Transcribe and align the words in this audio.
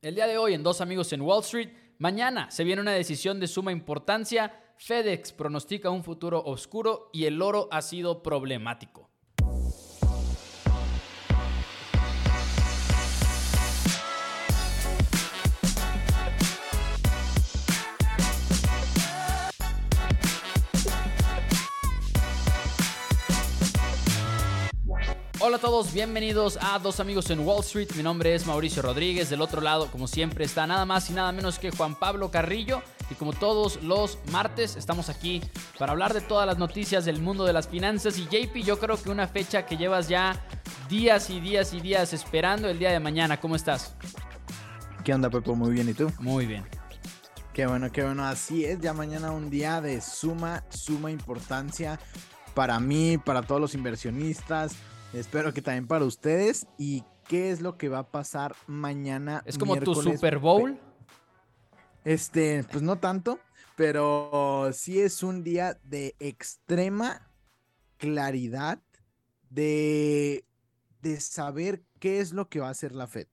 El 0.00 0.14
día 0.14 0.28
de 0.28 0.38
hoy 0.38 0.54
en 0.54 0.62
Dos 0.62 0.80
Amigos 0.80 1.12
en 1.12 1.22
Wall 1.22 1.40
Street, 1.40 1.70
mañana 1.98 2.52
se 2.52 2.62
viene 2.62 2.80
una 2.80 2.92
decisión 2.92 3.40
de 3.40 3.48
suma 3.48 3.72
importancia, 3.72 4.54
FedEx 4.76 5.32
pronostica 5.32 5.90
un 5.90 6.04
futuro 6.04 6.40
oscuro 6.44 7.10
y 7.12 7.24
el 7.24 7.42
oro 7.42 7.66
ha 7.72 7.82
sido 7.82 8.22
problemático. 8.22 9.07
Hola 25.48 25.56
a 25.56 25.60
todos, 25.60 25.94
bienvenidos 25.94 26.58
a 26.60 26.78
Dos 26.78 27.00
Amigos 27.00 27.30
en 27.30 27.40
Wall 27.40 27.60
Street. 27.60 27.88
Mi 27.96 28.02
nombre 28.02 28.34
es 28.34 28.46
Mauricio 28.46 28.82
Rodríguez. 28.82 29.30
Del 29.30 29.40
otro 29.40 29.62
lado, 29.62 29.90
como 29.90 30.06
siempre, 30.06 30.44
está 30.44 30.66
nada 30.66 30.84
más 30.84 31.08
y 31.08 31.14
nada 31.14 31.32
menos 31.32 31.58
que 31.58 31.70
Juan 31.70 31.94
Pablo 31.94 32.30
Carrillo. 32.30 32.82
Y 33.10 33.14
como 33.14 33.32
todos 33.32 33.82
los 33.82 34.18
martes, 34.30 34.76
estamos 34.76 35.08
aquí 35.08 35.40
para 35.78 35.92
hablar 35.92 36.12
de 36.12 36.20
todas 36.20 36.46
las 36.46 36.58
noticias 36.58 37.06
del 37.06 37.22
mundo 37.22 37.46
de 37.46 37.54
las 37.54 37.66
finanzas. 37.66 38.18
Y 38.18 38.26
JP, 38.26 38.56
yo 38.62 38.78
creo 38.78 39.02
que 39.02 39.08
una 39.08 39.26
fecha 39.26 39.64
que 39.64 39.78
llevas 39.78 40.06
ya 40.06 40.38
días 40.90 41.30
y 41.30 41.40
días 41.40 41.72
y 41.72 41.80
días 41.80 42.12
esperando 42.12 42.68
el 42.68 42.78
día 42.78 42.90
de 42.90 43.00
mañana. 43.00 43.40
¿Cómo 43.40 43.56
estás? 43.56 43.94
¿Qué 45.02 45.14
onda, 45.14 45.30
Pepo? 45.30 45.56
Muy 45.56 45.70
bien, 45.70 45.88
¿y 45.88 45.94
tú? 45.94 46.12
Muy 46.18 46.44
bien. 46.44 46.66
Qué 47.54 47.66
bueno, 47.66 47.90
qué 47.90 48.04
bueno. 48.04 48.26
Así 48.26 48.66
es, 48.66 48.80
ya 48.80 48.92
mañana 48.92 49.30
un 49.30 49.48
día 49.48 49.80
de 49.80 50.02
suma, 50.02 50.62
suma 50.68 51.10
importancia 51.10 51.98
para 52.52 52.78
mí, 52.78 53.16
para 53.16 53.40
todos 53.40 53.62
los 53.62 53.74
inversionistas 53.74 54.76
Espero 55.12 55.54
que 55.54 55.62
también 55.62 55.86
para 55.86 56.04
ustedes. 56.04 56.66
¿Y 56.78 57.04
qué 57.28 57.50
es 57.50 57.60
lo 57.60 57.78
que 57.78 57.88
va 57.88 58.00
a 58.00 58.10
pasar 58.10 58.54
mañana? 58.66 59.42
¿Es 59.46 59.56
como 59.56 59.76
tu 59.80 59.94
Super 59.94 60.38
Bowl? 60.38 60.78
Este, 62.04 62.64
pues 62.70 62.82
no 62.82 62.98
tanto, 62.98 63.38
pero 63.76 64.70
sí 64.72 65.00
es 65.00 65.22
un 65.22 65.42
día 65.42 65.78
de 65.82 66.14
extrema 66.18 67.30
claridad 67.96 68.80
de, 69.50 70.44
de 71.02 71.20
saber 71.20 71.82
qué 71.98 72.20
es 72.20 72.32
lo 72.32 72.48
que 72.48 72.60
va 72.60 72.68
a 72.68 72.72
hacer 72.72 72.94
la 72.94 73.06
Fed. 73.06 73.26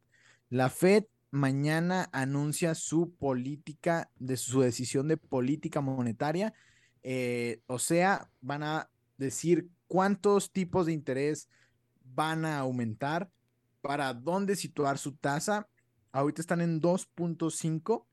La 0.49 0.69
Fed 0.69 1.05
mañana 1.31 2.09
anuncia 2.13 2.73
su 2.75 3.13
política, 3.15 4.09
de 4.17 4.37
su 4.37 4.61
decisión 4.61 5.07
de 5.09 5.17
política 5.17 5.81
monetaria. 5.81 6.53
Eh, 7.03 7.61
o 7.67 7.79
sea, 7.79 8.29
van 8.41 8.63
a 8.63 8.89
decir 9.17 9.69
cuántos 9.87 10.51
tipos 10.51 10.85
de 10.85 10.93
interés 10.93 11.49
van 12.16 12.45
a 12.45 12.59
aumentar, 12.59 13.30
para 13.81 14.13
dónde 14.13 14.55
situar 14.55 14.97
su 14.97 15.16
tasa. 15.16 15.69
Ahorita 16.11 16.41
están 16.41 16.61
en 16.61 16.81
2.5. 16.81 18.05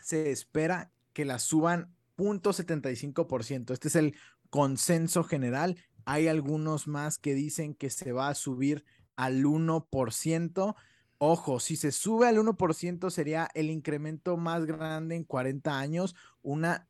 Se 0.00 0.30
espera 0.30 0.92
que 1.12 1.24
la 1.24 1.38
suban 1.40 1.92
0.75%. 2.16 3.72
Este 3.72 3.88
es 3.88 3.96
el 3.96 4.14
consenso 4.50 5.24
general. 5.24 5.76
Hay 6.04 6.28
algunos 6.28 6.86
más 6.86 7.18
que 7.18 7.34
dicen 7.34 7.74
que 7.74 7.90
se 7.90 8.12
va 8.12 8.28
a 8.28 8.34
subir 8.34 8.84
al 9.16 9.44
1%. 9.44 10.76
Ojo, 11.18 11.60
si 11.60 11.76
se 11.76 11.90
sube 11.90 12.28
al 12.28 12.36
1% 12.36 13.10
sería 13.10 13.48
el 13.54 13.70
incremento 13.70 14.36
más 14.36 14.64
grande 14.66 15.16
en 15.16 15.24
40 15.24 15.78
años, 15.78 16.14
una 16.42 16.86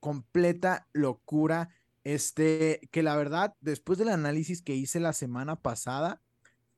completa 0.00 0.86
locura 0.92 1.70
este, 2.04 2.88
que 2.90 3.02
la 3.02 3.16
verdad, 3.16 3.54
después 3.60 3.98
del 3.98 4.10
análisis 4.10 4.62
que 4.62 4.74
hice 4.74 5.00
la 5.00 5.12
semana 5.12 5.56
pasada, 5.56 6.20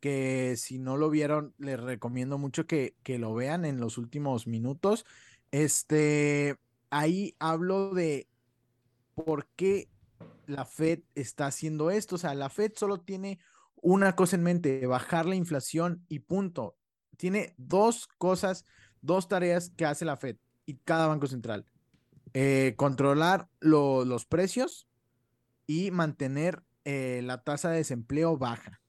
que 0.01 0.55
si 0.57 0.79
no 0.79 0.97
lo 0.97 1.11
vieron, 1.11 1.55
les 1.59 1.81
recomiendo 1.81 2.39
mucho 2.39 2.67
que, 2.67 2.95
que 3.03 3.19
lo 3.19 3.35
vean 3.35 3.65
en 3.65 3.81
los 3.81 3.99
últimos 3.99 4.47
minutos. 4.47 5.05
Este, 5.51 6.57
ahí 6.91 7.35
hablo 7.39 7.93
de 7.93 8.29
por 9.15 9.49
qué 9.57 9.89
la 10.47 10.65
Fed 10.65 11.01
está 11.15 11.47
haciendo 11.47 11.91
esto. 11.91 12.15
O 12.15 12.19
sea, 12.19 12.35
la 12.35 12.51
Fed 12.51 12.73
solo 12.77 13.01
tiene 13.01 13.39
una 13.75 14.15
cosa 14.15 14.37
en 14.37 14.43
mente, 14.43 14.87
bajar 14.87 15.27
la 15.27 15.35
inflación 15.35 16.05
y 16.09 16.21
punto. 16.21 16.77
Tiene 17.17 17.55
dos 17.57 18.07
cosas, 18.19 18.65
dos 19.01 19.29
tareas 19.29 19.71
que 19.71 19.87
hace 19.87 20.05
la 20.05 20.17
Fed 20.17 20.37
y 20.67 20.77
cada 20.77 21.07
banco 21.07 21.27
central. 21.27 21.67
Eh, 22.35 22.75
controlar 22.77 23.49
los 23.61 24.27
precios 24.27 24.87
y 25.67 25.91
mantener 25.91 26.63
eh, 26.85 27.21
la 27.25 27.43
tasa 27.43 27.71
de 27.71 27.79
desempleo 27.79 28.37
baja. 28.37 28.81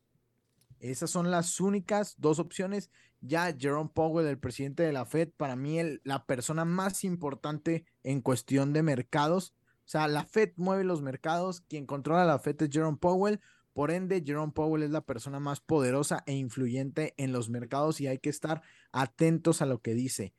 Esas 0.80 1.10
son 1.10 1.32
las 1.32 1.60
únicas 1.60 2.16
dos 2.18 2.40
opciones. 2.40 2.92
Ya 3.22 3.56
Jerome 3.58 3.90
Powell, 3.94 4.28
el 4.28 4.38
presidente 4.38 4.84
de 4.84 4.94
la 4.94 5.06
Fed, 5.06 5.30
para 5.36 5.56
mí 5.56 5.80
la 6.04 6.26
persona 6.26 6.66
más 6.66 7.04
importante 7.04 7.86
en 8.04 8.22
cuestión 8.22 8.74
de 8.74 8.84
mercados. 8.84 9.56
O 9.86 9.90
sea, 9.90 10.08
la 10.08 10.26
Fed 10.26 10.52
mueve 10.58 10.84
los 10.84 11.02
mercados, 11.02 11.62
quien 11.62 11.86
controla 11.86 12.26
la 12.26 12.40
Fed 12.40 12.62
es 12.62 12.70
Jerome 12.72 12.98
Powell. 12.98 13.40
Por 13.74 13.92
ende, 13.92 14.24
Jerome 14.26 14.54
Powell 14.54 14.84
es 14.84 14.92
la 14.92 15.02
persona 15.02 15.40
más 15.40 15.60
poderosa 15.60 16.24
e 16.26 16.34
influyente 16.34 17.14
en 17.18 17.32
los 17.32 17.50
mercados 17.50 18.02
y 18.02 18.08
hay 18.08 18.20
que 18.20 18.30
estar 18.30 18.62
atentos 18.92 19.62
a 19.62 19.66
lo 19.66 19.82
que 19.82 19.94
dice. 19.94 20.34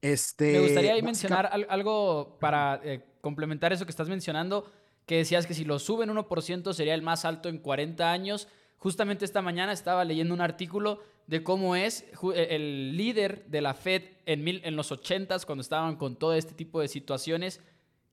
Este, 0.00 0.52
Me 0.52 0.60
gustaría 0.60 1.02
mencionar 1.02 1.50
algo 1.68 2.38
para 2.40 2.80
eh, 2.84 3.04
complementar 3.20 3.72
eso 3.72 3.84
que 3.84 3.90
estás 3.90 4.08
mencionando 4.08 4.70
que 5.12 5.18
decías 5.18 5.46
que 5.46 5.52
si 5.52 5.66
lo 5.66 5.78
suben 5.78 6.08
1% 6.08 6.72
sería 6.72 6.94
el 6.94 7.02
más 7.02 7.26
alto 7.26 7.50
en 7.50 7.58
40 7.58 8.10
años. 8.10 8.48
Justamente 8.78 9.26
esta 9.26 9.42
mañana 9.42 9.70
estaba 9.70 10.06
leyendo 10.06 10.32
un 10.32 10.40
artículo 10.40 11.02
de 11.26 11.42
cómo 11.42 11.76
es 11.76 12.06
e, 12.34 12.56
el 12.56 12.96
líder 12.96 13.44
de 13.44 13.60
la 13.60 13.74
Fed 13.74 14.04
en, 14.24 14.42
mil, 14.42 14.62
en 14.64 14.74
los 14.74 14.90
80s, 14.90 15.44
cuando 15.44 15.60
estaban 15.60 15.96
con 15.96 16.16
todo 16.16 16.32
este 16.32 16.54
tipo 16.54 16.80
de 16.80 16.88
situaciones, 16.88 17.60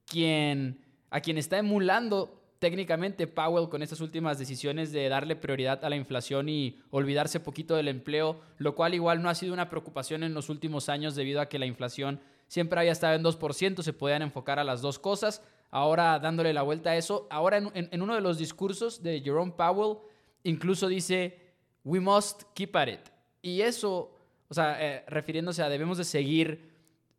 quien, 0.08 0.82
a 1.10 1.22
quien 1.22 1.38
está 1.38 1.58
emulando 1.58 2.38
técnicamente 2.60 3.28
Powell 3.28 3.70
con 3.70 3.82
estas 3.82 4.02
últimas 4.02 4.38
decisiones 4.38 4.92
de 4.92 5.08
darle 5.08 5.38
prioridad 5.38 5.86
a 5.86 5.90
la 5.90 5.96
inflación 5.96 6.50
y 6.50 6.82
olvidarse 6.90 7.40
poquito 7.40 7.78
del 7.78 7.88
empleo, 7.88 8.42
lo 8.58 8.76
cual 8.76 8.94
igual 8.94 9.22
no 9.22 9.30
ha 9.30 9.36
sido 9.36 9.54
una 9.54 9.70
preocupación 9.70 10.22
en 10.24 10.34
los 10.34 10.50
últimos 10.50 10.90
años 10.90 11.16
debido 11.16 11.40
a 11.40 11.48
que 11.48 11.60
la 11.60 11.66
inflación 11.66 12.20
siempre 12.50 12.78
había 12.78 12.92
estado 12.92 13.16
en 13.16 13.24
2%, 13.24 13.84
se 13.84 13.94
podían 13.94 14.22
enfocar 14.22 14.60
a 14.60 14.66
las 14.66 14.82
dos 14.82 15.00
cosas 15.00 15.42
ahora 15.72 16.20
dándole 16.20 16.54
la 16.54 16.62
vuelta 16.62 16.92
a 16.92 16.98
eso. 16.98 17.28
Ahora 17.30 17.58
en, 17.58 18.02
uno 18.02 18.16
de 18.16 18.22
los 18.22 18.38
discursos 18.38 19.04
de 19.04 19.22
Jerome 19.22 19.52
Powell, 19.52 20.00
incluso 20.44 20.88
dice, 20.88 21.38
we 21.84 22.00
must 22.00 22.44
keep 22.54 22.76
at 22.76 22.88
it. 22.88 23.02
Y 23.42 23.62
eso, 23.62 24.12
o 24.48 24.54
sea, 24.54 24.78
eh, 24.80 25.04
refiriéndose 25.08 25.64
a 25.64 25.70
debemos 25.70 25.98
de 25.98 26.04
seguir 26.04 26.70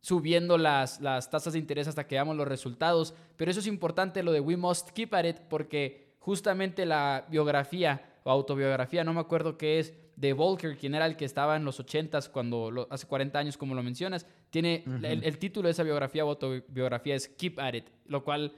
subiendo 0.01 0.57
las, 0.57 0.99
las 0.99 1.29
tasas 1.29 1.53
de 1.53 1.59
interés 1.59 1.87
hasta 1.87 2.07
que 2.07 2.15
veamos 2.15 2.35
los 2.35 2.47
resultados. 2.47 3.13
Pero 3.37 3.51
eso 3.51 3.59
es 3.59 3.67
importante, 3.67 4.23
lo 4.23 4.31
de 4.31 4.39
we 4.39 4.57
must 4.57 4.89
keep 4.91 5.13
at 5.13 5.25
it, 5.25 5.37
porque 5.49 6.15
justamente 6.19 6.85
la 6.85 7.25
biografía 7.29 8.19
o 8.23 8.31
autobiografía, 8.31 9.03
no 9.03 9.13
me 9.13 9.19
acuerdo 9.19 9.57
qué 9.57 9.79
es, 9.79 9.93
de 10.15 10.33
Volcker, 10.33 10.77
quien 10.77 10.93
era 10.93 11.07
el 11.07 11.15
que 11.15 11.25
estaba 11.25 11.55
en 11.55 11.65
los 11.65 11.79
80s, 11.79 12.29
cuando 12.29 12.87
hace 12.91 13.07
40 13.07 13.39
años, 13.39 13.57
como 13.57 13.73
lo 13.73 13.81
mencionas, 13.81 14.27
tiene 14.51 14.83
el, 15.03 15.37
título 15.39 15.67
de 15.67 15.71
esa 15.71 15.83
biografía 15.83 16.25
o 16.25 16.29
autobiografía 16.29 17.15
es 17.15 17.29
Keep 17.29 17.59
at 17.59 17.73
It, 17.73 17.85
lo 18.05 18.23
cual 18.23 18.53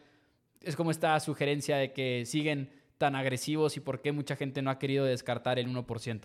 es 0.62 0.76
como 0.76 0.92
esta 0.92 1.18
sugerencia 1.20 1.78
de 1.78 1.94
que 1.94 2.26
siguen 2.26 2.72
tan 2.98 3.16
agresivos 3.16 3.78
y 3.78 3.80
por 3.80 4.02
qué 4.02 4.12
mucha 4.12 4.36
gente 4.36 4.62
no 4.62 4.72
ha 4.72 4.80
querido 4.80 5.06
descartar 5.06 5.60
el 5.60 5.68
1%. 5.68 6.22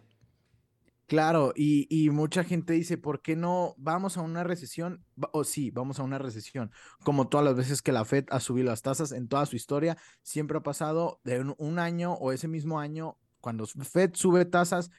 Claro, 1.06 1.52
y, 1.56 1.86
y, 1.88 2.10
mucha 2.10 2.44
gente 2.44 2.74
dice, 2.74 2.98
¿por 2.98 3.22
qué 3.22 3.34
no 3.34 3.74
vamos 3.78 4.18
a 4.18 4.20
una 4.20 4.44
recesión? 4.44 5.04
O 5.32 5.42
sí, 5.42 5.70
vamos 5.70 5.98
a 5.98 6.02
una 6.02 6.18
recesión. 6.18 6.70
Como 7.02 7.28
todas 7.28 7.46
las 7.46 7.56
veces 7.56 7.80
que 7.80 7.92
la 7.92 8.04
Fed 8.04 8.26
ha 8.28 8.40
subido 8.40 8.66
las 8.66 8.82
tasas 8.82 9.12
en 9.12 9.26
toda 9.26 9.46
su 9.46 9.56
historia, 9.56 9.96
siempre 10.22 10.58
ha 10.58 10.62
pasado 10.62 11.20
de 11.24 11.54
un 11.56 11.78
año 11.78 12.12
o 12.12 12.30
ese 12.30 12.46
mismo 12.46 12.78
año, 12.78 13.16
cuando 13.40 13.66
Fed 13.66 14.10
sube 14.14 14.44
tasas, 14.44 14.90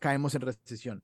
caemos 0.00 0.34
en 0.34 0.40
recesión. 0.42 1.02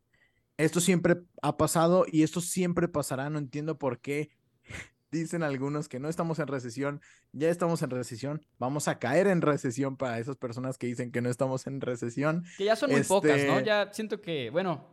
Esto 0.60 0.80
siempre 0.80 1.16
ha 1.40 1.56
pasado 1.56 2.04
y 2.10 2.22
esto 2.22 2.40
siempre 2.40 2.86
pasará. 2.86 3.30
No 3.30 3.38
entiendo 3.38 3.78
por 3.78 4.00
qué 4.00 4.30
dicen 5.10 5.42
algunos 5.42 5.88
que 5.88 5.98
no 5.98 6.08
estamos 6.08 6.38
en 6.38 6.48
recesión, 6.48 7.00
ya 7.32 7.48
estamos 7.48 7.82
en 7.82 7.90
recesión, 7.90 8.46
vamos 8.58 8.86
a 8.86 8.98
caer 8.98 9.26
en 9.26 9.40
recesión 9.40 9.96
para 9.96 10.18
esas 10.18 10.36
personas 10.36 10.76
que 10.78 10.86
dicen 10.86 11.12
que 11.12 11.22
no 11.22 11.30
estamos 11.30 11.66
en 11.66 11.80
recesión. 11.80 12.44
Que 12.58 12.66
ya 12.66 12.76
son 12.76 12.90
muy 12.90 13.02
pocas, 13.02 13.42
¿no? 13.44 13.54
Este 13.54 13.64
ya 13.64 13.90
siento 13.92 14.20
que, 14.20 14.50
bueno, 14.50 14.86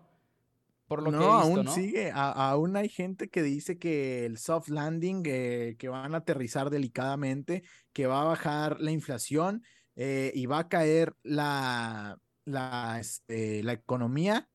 por 0.88 1.04
lo 1.04 1.12
no, 1.12 1.20
que 1.20 1.26
he 1.26 1.28
visto, 1.28 1.42
aún 1.42 1.68
sigue, 1.68 2.12
aún 2.14 2.78
hay 2.78 2.88
gente 2.88 3.30
que 3.30 3.44
dice 3.44 3.78
que 3.78 4.26
el 4.26 4.38
soft 4.38 4.70
landing, 4.70 5.24
eh, 5.26 5.76
que 5.78 5.90
van 5.90 6.16
a 6.16 6.20
aterrizar 6.20 6.70
delicadamente, 6.70 7.64
que 7.92 8.08
va 8.08 8.22
a 8.22 8.26
bajar 8.26 8.80
la 8.80 8.92
inflación 8.92 9.64
eh, 9.98 10.32
y 10.34 10.46
va 10.46 10.60
a 10.60 10.70
caer 10.70 11.14
la, 11.24 12.18
la, 12.46 12.98
este, 13.02 13.64
la 13.64 13.74
economía 13.74 14.48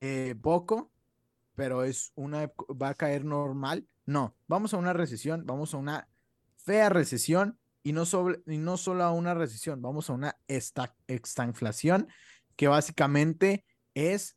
eh, 0.00 0.34
poco, 0.40 0.90
pero 1.54 1.84
es 1.84 2.12
una, 2.14 2.50
va 2.70 2.90
a 2.90 2.94
caer 2.94 3.24
normal. 3.24 3.86
No, 4.06 4.36
vamos 4.46 4.74
a 4.74 4.78
una 4.78 4.92
recesión, 4.92 5.44
vamos 5.46 5.74
a 5.74 5.76
una 5.76 6.08
fea 6.56 6.88
recesión 6.88 7.58
y 7.82 7.92
no, 7.92 8.04
y 8.46 8.58
no 8.58 8.76
solo 8.76 9.04
a 9.04 9.12
una 9.12 9.34
recesión, 9.34 9.80
vamos 9.82 10.10
a 10.10 10.14
una 10.14 10.36
esta, 10.48 10.94
extanflación 11.06 12.08
que 12.56 12.68
básicamente 12.68 13.64
es 13.94 14.36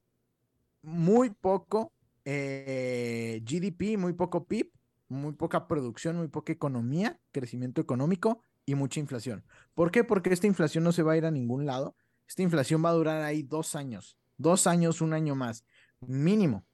muy 0.81 1.29
poco 1.29 1.91
eh, 2.25 3.41
GDP, 3.43 3.97
muy 3.97 4.13
poco 4.13 4.45
PIB, 4.45 4.71
muy 5.09 5.33
poca 5.33 5.67
producción, 5.67 6.17
muy 6.17 6.27
poca 6.27 6.53
economía, 6.53 7.19
crecimiento 7.31 7.81
económico 7.81 8.41
y 8.65 8.75
mucha 8.75 8.99
inflación. 8.99 9.43
¿Por 9.73 9.91
qué? 9.91 10.03
Porque 10.03 10.31
esta 10.31 10.47
inflación 10.47 10.83
no 10.83 10.91
se 10.91 11.03
va 11.03 11.13
a 11.13 11.17
ir 11.17 11.25
a 11.25 11.31
ningún 11.31 11.65
lado. 11.65 11.95
Esta 12.27 12.41
inflación 12.41 12.83
va 12.83 12.89
a 12.89 12.93
durar 12.93 13.21
ahí 13.21 13.43
dos 13.43 13.75
años, 13.75 14.17
dos 14.37 14.67
años, 14.67 15.01
un 15.01 15.13
año 15.13 15.35
más, 15.35 15.65
mínimo. 16.01 16.65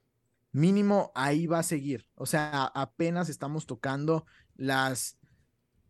Mínimo 0.52 1.12
ahí 1.14 1.46
va 1.46 1.60
a 1.60 1.62
seguir. 1.62 2.06
O 2.14 2.26
sea, 2.26 2.64
apenas 2.74 3.28
estamos 3.28 3.66
tocando 3.66 4.26
las 4.56 5.16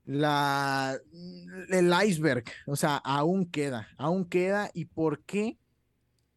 la 0.04 0.98
el 1.68 1.92
iceberg, 2.04 2.44
o 2.66 2.74
sea, 2.74 2.96
aún 2.96 3.46
queda, 3.46 3.88
aún 3.96 4.24
queda 4.24 4.70
y 4.74 4.86
por 4.86 5.22
qué 5.24 5.58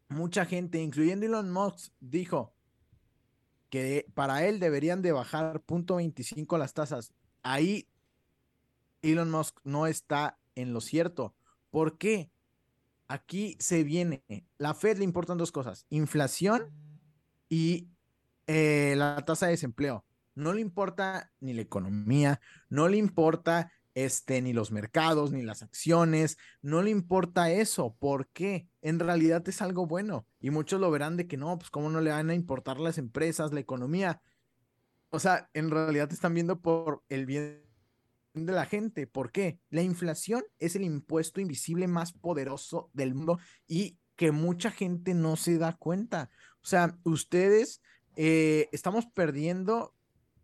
mucha 0.08 0.44
gente, 0.44 0.80
incluyendo 0.80 1.26
Elon 1.26 1.50
Musk, 1.50 1.92
dijo 1.98 2.54
que 3.70 4.06
para 4.14 4.44
él 4.46 4.60
deberían 4.60 5.02
de 5.02 5.12
bajar 5.12 5.60
0.25 5.66 6.56
las 6.58 6.74
tasas. 6.74 7.12
Ahí 7.42 7.88
Elon 9.02 9.30
Musk 9.30 9.58
no 9.64 9.86
está 9.86 10.38
en 10.54 10.72
lo 10.72 10.80
cierto. 10.80 11.34
¿Por 11.70 11.98
qué? 11.98 12.30
Aquí 13.08 13.56
se 13.58 13.84
viene, 13.84 14.24
la 14.58 14.74
Fed 14.74 14.98
le 14.98 15.04
importan 15.04 15.38
dos 15.38 15.52
cosas, 15.52 15.86
inflación 15.90 16.70
y 17.48 17.88
eh, 18.46 18.94
la 18.96 19.24
tasa 19.24 19.46
de 19.46 19.52
desempleo. 19.52 20.04
No 20.34 20.52
le 20.52 20.60
importa 20.60 21.30
ni 21.40 21.52
la 21.52 21.62
economía, 21.62 22.40
no 22.68 22.88
le 22.88 22.96
importa 22.96 23.70
este, 23.94 24.42
ni 24.42 24.52
los 24.52 24.72
mercados, 24.72 25.32
ni 25.32 25.42
las 25.42 25.62
acciones, 25.62 26.36
no 26.62 26.82
le 26.82 26.90
importa 26.90 27.50
eso. 27.50 27.94
¿Por 27.98 28.28
qué? 28.28 28.68
En 28.82 28.98
realidad 28.98 29.48
es 29.48 29.62
algo 29.62 29.86
bueno. 29.86 30.26
Y 30.40 30.50
muchos 30.50 30.80
lo 30.80 30.90
verán 30.90 31.16
de 31.16 31.28
que 31.28 31.36
no, 31.36 31.56
pues 31.58 31.70
cómo 31.70 31.90
no 31.90 32.00
le 32.00 32.10
van 32.10 32.30
a 32.30 32.34
importar 32.34 32.80
las 32.80 32.98
empresas, 32.98 33.52
la 33.52 33.60
economía. 33.60 34.20
O 35.10 35.20
sea, 35.20 35.48
en 35.54 35.70
realidad 35.70 36.12
están 36.12 36.34
viendo 36.34 36.60
por 36.60 37.04
el 37.08 37.26
bien 37.26 37.62
de 38.34 38.52
la 38.52 38.66
gente. 38.66 39.06
¿Por 39.06 39.30
qué? 39.30 39.58
La 39.70 39.82
inflación 39.82 40.42
es 40.58 40.76
el 40.76 40.82
impuesto 40.82 41.40
invisible 41.40 41.86
más 41.86 42.12
poderoso 42.12 42.90
del 42.92 43.14
mundo 43.14 43.38
y 43.66 43.98
que 44.16 44.32
mucha 44.32 44.70
gente 44.70 45.14
no 45.14 45.36
se 45.36 45.58
da 45.58 45.76
cuenta. 45.76 46.30
O 46.62 46.66
sea, 46.66 46.96
ustedes 47.04 47.80
eh, 48.16 48.68
estamos 48.72 49.06
perdiendo 49.06 49.94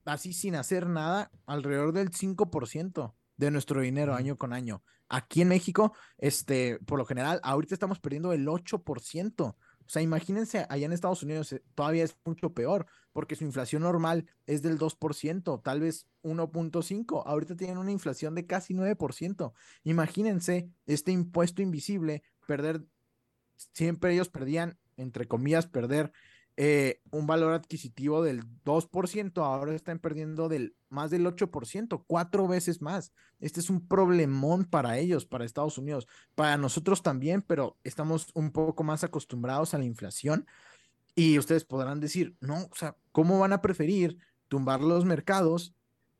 así 0.04 0.32
sin 0.32 0.54
hacer 0.54 0.88
nada 0.88 1.30
alrededor 1.46 1.92
del 1.92 2.10
5% 2.10 3.14
de 3.36 3.50
nuestro 3.50 3.80
dinero 3.80 4.14
año 4.14 4.36
con 4.36 4.52
año. 4.52 4.82
Aquí 5.08 5.42
en 5.42 5.48
México, 5.48 5.92
este, 6.18 6.78
por 6.86 6.98
lo 6.98 7.04
general, 7.04 7.40
ahorita 7.42 7.74
estamos 7.74 7.98
perdiendo 7.98 8.32
el 8.32 8.46
8%. 8.46 9.40
O 9.40 9.56
sea, 9.86 10.02
imagínense, 10.02 10.66
allá 10.68 10.86
en 10.86 10.92
Estados 10.92 11.22
Unidos 11.22 11.52
eh, 11.52 11.62
todavía 11.74 12.04
es 12.04 12.16
mucho 12.24 12.52
peor, 12.52 12.86
porque 13.12 13.36
su 13.36 13.44
inflación 13.44 13.82
normal 13.82 14.26
es 14.46 14.62
del 14.62 14.78
2%, 14.78 15.62
tal 15.62 15.80
vez 15.80 16.06
1.5%. 16.22 17.22
Ahorita 17.26 17.56
tienen 17.56 17.78
una 17.78 17.92
inflación 17.92 18.34
de 18.34 18.46
casi 18.46 18.74
9%. 18.74 19.52
Imagínense 19.84 20.70
este 20.86 21.12
impuesto 21.12 21.62
invisible, 21.62 22.22
perder, 22.46 22.84
siempre 23.72 24.12
ellos 24.12 24.28
perdían, 24.28 24.78
entre 24.96 25.26
comillas, 25.26 25.66
perder 25.66 26.12
eh, 26.62 27.00
un 27.10 27.26
valor 27.26 27.54
adquisitivo 27.54 28.22
del 28.22 28.44
2%, 28.64 29.42
ahora 29.42 29.74
están 29.74 29.98
perdiendo 29.98 30.48
del 30.50 30.76
más 30.90 31.10
del 31.10 31.24
8%, 31.24 32.04
cuatro 32.06 32.48
veces 32.48 32.82
más. 32.82 33.14
Este 33.38 33.60
es 33.60 33.70
un 33.70 33.86
problemón 33.86 34.66
para 34.66 34.98
ellos, 34.98 35.24
para 35.24 35.46
Estados 35.46 35.78
Unidos, 35.78 36.06
para 36.34 36.58
nosotros 36.58 37.02
también, 37.02 37.40
pero 37.40 37.78
estamos 37.82 38.30
un 38.34 38.50
poco 38.50 38.82
más 38.82 39.04
acostumbrados 39.04 39.72
a 39.72 39.78
la 39.78 39.86
inflación. 39.86 40.46
Y 41.14 41.38
ustedes 41.38 41.64
podrán 41.64 42.00
decir, 42.00 42.36
no, 42.40 42.68
o 42.70 42.74
sea, 42.74 42.96
¿cómo 43.12 43.38
van 43.38 43.52
a 43.52 43.62
preferir 43.62 44.18
tumbar 44.48 44.80
los 44.80 45.04
mercados 45.04 45.74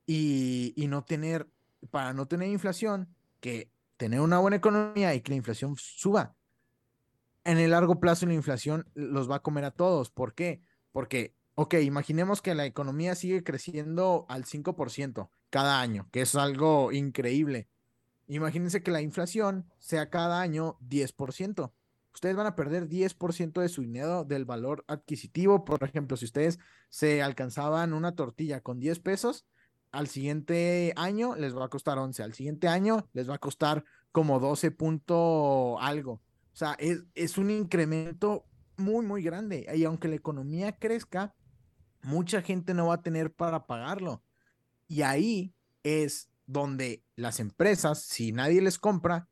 y, 0.07 0.73
y 0.77 0.89
no 0.89 1.05
tener, 1.05 1.49
para 1.91 2.13
no 2.13 2.27
tener 2.27 2.49
inflación, 2.49 3.15
que 3.41 3.71
tener 3.97 4.21
una 4.21 4.39
buena 4.39 4.57
economía 4.57 5.15
y 5.15 5.21
que 5.21 5.31
la 5.31 5.37
inflación 5.37 5.77
suba? 5.77 6.35
en 7.45 7.59
el 7.59 7.71
largo 7.71 8.01
plazo 8.01 8.27
la 8.27 8.35
inflación 8.35 8.87
los 8.95 9.31
va 9.31 9.37
a 9.37 9.43
comer 9.43 9.65
a 9.65 9.71
todos. 9.71 10.11
¿Por 10.11 10.35
qué? 10.35 10.61
Porque, 10.93 11.35
ok, 11.55 11.75
imaginemos 11.83 12.43
que 12.43 12.55
la 12.55 12.67
economía 12.67 13.15
sigue 13.15 13.43
creciendo 13.43 14.27
al 14.29 14.45
5% 14.45 15.31
cada 15.51 15.81
año, 15.81 16.09
que 16.13 16.23
es 16.23 16.35
algo 16.35 16.93
increíble. 16.93 17.69
Imagínense 18.29 18.83
que 18.83 18.91
la 18.91 19.03
inflación 19.03 19.69
sea 19.79 20.11
cada 20.11 20.41
año 20.41 20.79
10%. 20.89 21.73
Ustedes 22.13 22.37
van 22.37 22.47
a 22.47 22.57
perder 22.57 22.89
10% 22.89 23.61
de 23.61 23.69
su 23.69 23.83
dinero 23.83 24.25
del 24.25 24.45
valor 24.45 24.85
adquisitivo. 24.89 25.65
Por 25.65 25.83
ejemplo, 25.85 26.17
si 26.17 26.25
ustedes 26.25 26.59
se 26.89 27.23
alcanzaban 27.23 27.93
una 27.93 28.15
tortilla 28.15 28.61
con 28.61 28.81
10 28.81 29.01
pesos, 29.01 29.47
al 29.93 30.09
siguiente 30.09 30.93
año 30.97 31.35
les 31.37 31.57
va 31.57 31.67
a 31.67 31.69
costar 31.69 31.99
11, 31.99 32.23
al 32.23 32.35
siguiente 32.35 32.69
año 32.69 33.09
les 33.13 33.29
va 33.29 33.35
a 33.35 33.39
costar 33.39 33.85
como 34.13 34.41
12 34.41 34.71
punto 34.71 35.79
algo. 35.81 36.23
O 36.53 36.57
sea, 36.57 36.77
es, 36.79 37.39
un 37.39 37.51
incremento 37.51 38.45
muy, 38.77 39.07
muy 39.07 39.23
grande. 39.23 39.67
Y 39.75 39.85
aunque 39.85 40.09
la 40.09 40.17
economía 40.17 40.73
crezca, 40.73 41.35
mucha 42.03 42.43
gente 42.43 42.75
no 42.75 42.89
va 42.89 42.95
a 42.95 43.03
tener 43.03 43.33
para 43.33 43.67
pagarlo. 43.67 44.23
Y 44.89 45.03
ahí 45.03 45.55
es 45.83 46.29
donde 46.47 47.05
las 47.15 47.41
empresas, 47.41 48.03
si 48.03 48.33
nadie 48.33 48.61
les 48.61 48.79
compra, 48.79 49.29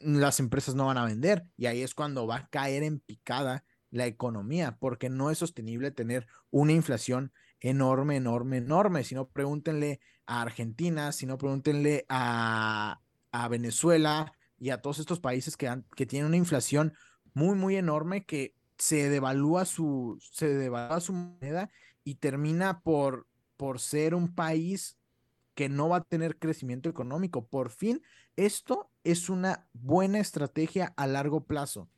las 0.00 0.40
empresas 0.40 0.74
no 0.74 0.86
van 0.86 0.98
a 0.98 1.04
vender. 1.04 1.44
Y 1.56 1.66
ahí 1.66 1.82
es 1.82 1.94
cuando 1.94 2.26
va 2.26 2.36
a 2.36 2.48
caer 2.48 2.82
en 2.82 3.00
picada 3.00 3.64
la 3.90 4.06
economía, 4.06 4.76
porque 4.78 5.08
no 5.08 5.30
es 5.30 5.38
sostenible 5.38 5.90
tener 5.90 6.26
una 6.50 6.72
inflación 6.72 7.32
enorme, 7.60 8.16
enorme, 8.16 8.58
enorme. 8.58 9.04
Si 9.04 9.14
no, 9.14 9.28
pregúntenle 9.28 10.00
a 10.26 10.42
Argentina, 10.42 11.12
si 11.12 11.26
no, 11.26 11.38
pregúntenle 11.38 12.04
a, 12.08 13.00
a 13.32 13.48
Venezuela, 13.48 14.32
y 14.58 14.70
a 14.70 14.80
todos 14.82 14.98
estos 14.98 15.20
países 15.20 15.56
que, 15.56 15.82
que 15.94 16.06
tienen 16.06 16.26
una 16.26 16.36
inflación 16.36 16.94
muy, 17.34 17.54
muy 17.54 17.76
enorme 17.76 18.24
que 18.24 18.54
se 18.76 19.08
devalúa 19.08 19.64
su, 19.64 20.18
se 20.32 20.48
devalúa 20.48 21.00
su 21.00 21.12
moneda 21.12 21.70
y 22.04 22.16
termina 22.16 22.80
por, 22.80 23.26
por 23.56 23.80
ser 23.80 24.14
un 24.14 24.34
país 24.34 24.98
que 25.54 25.68
no 25.68 25.88
va 25.88 25.98
a 25.98 26.04
tener 26.04 26.38
crecimiento 26.38 26.88
económico. 26.88 27.46
Por 27.46 27.70
fin, 27.70 28.02
esto 28.36 28.90
es 29.10 29.30
una 29.30 29.66
buena 29.72 30.18
estrategia 30.18 30.92
a 30.98 31.06
largo 31.06 31.46
plazo. 31.46 31.88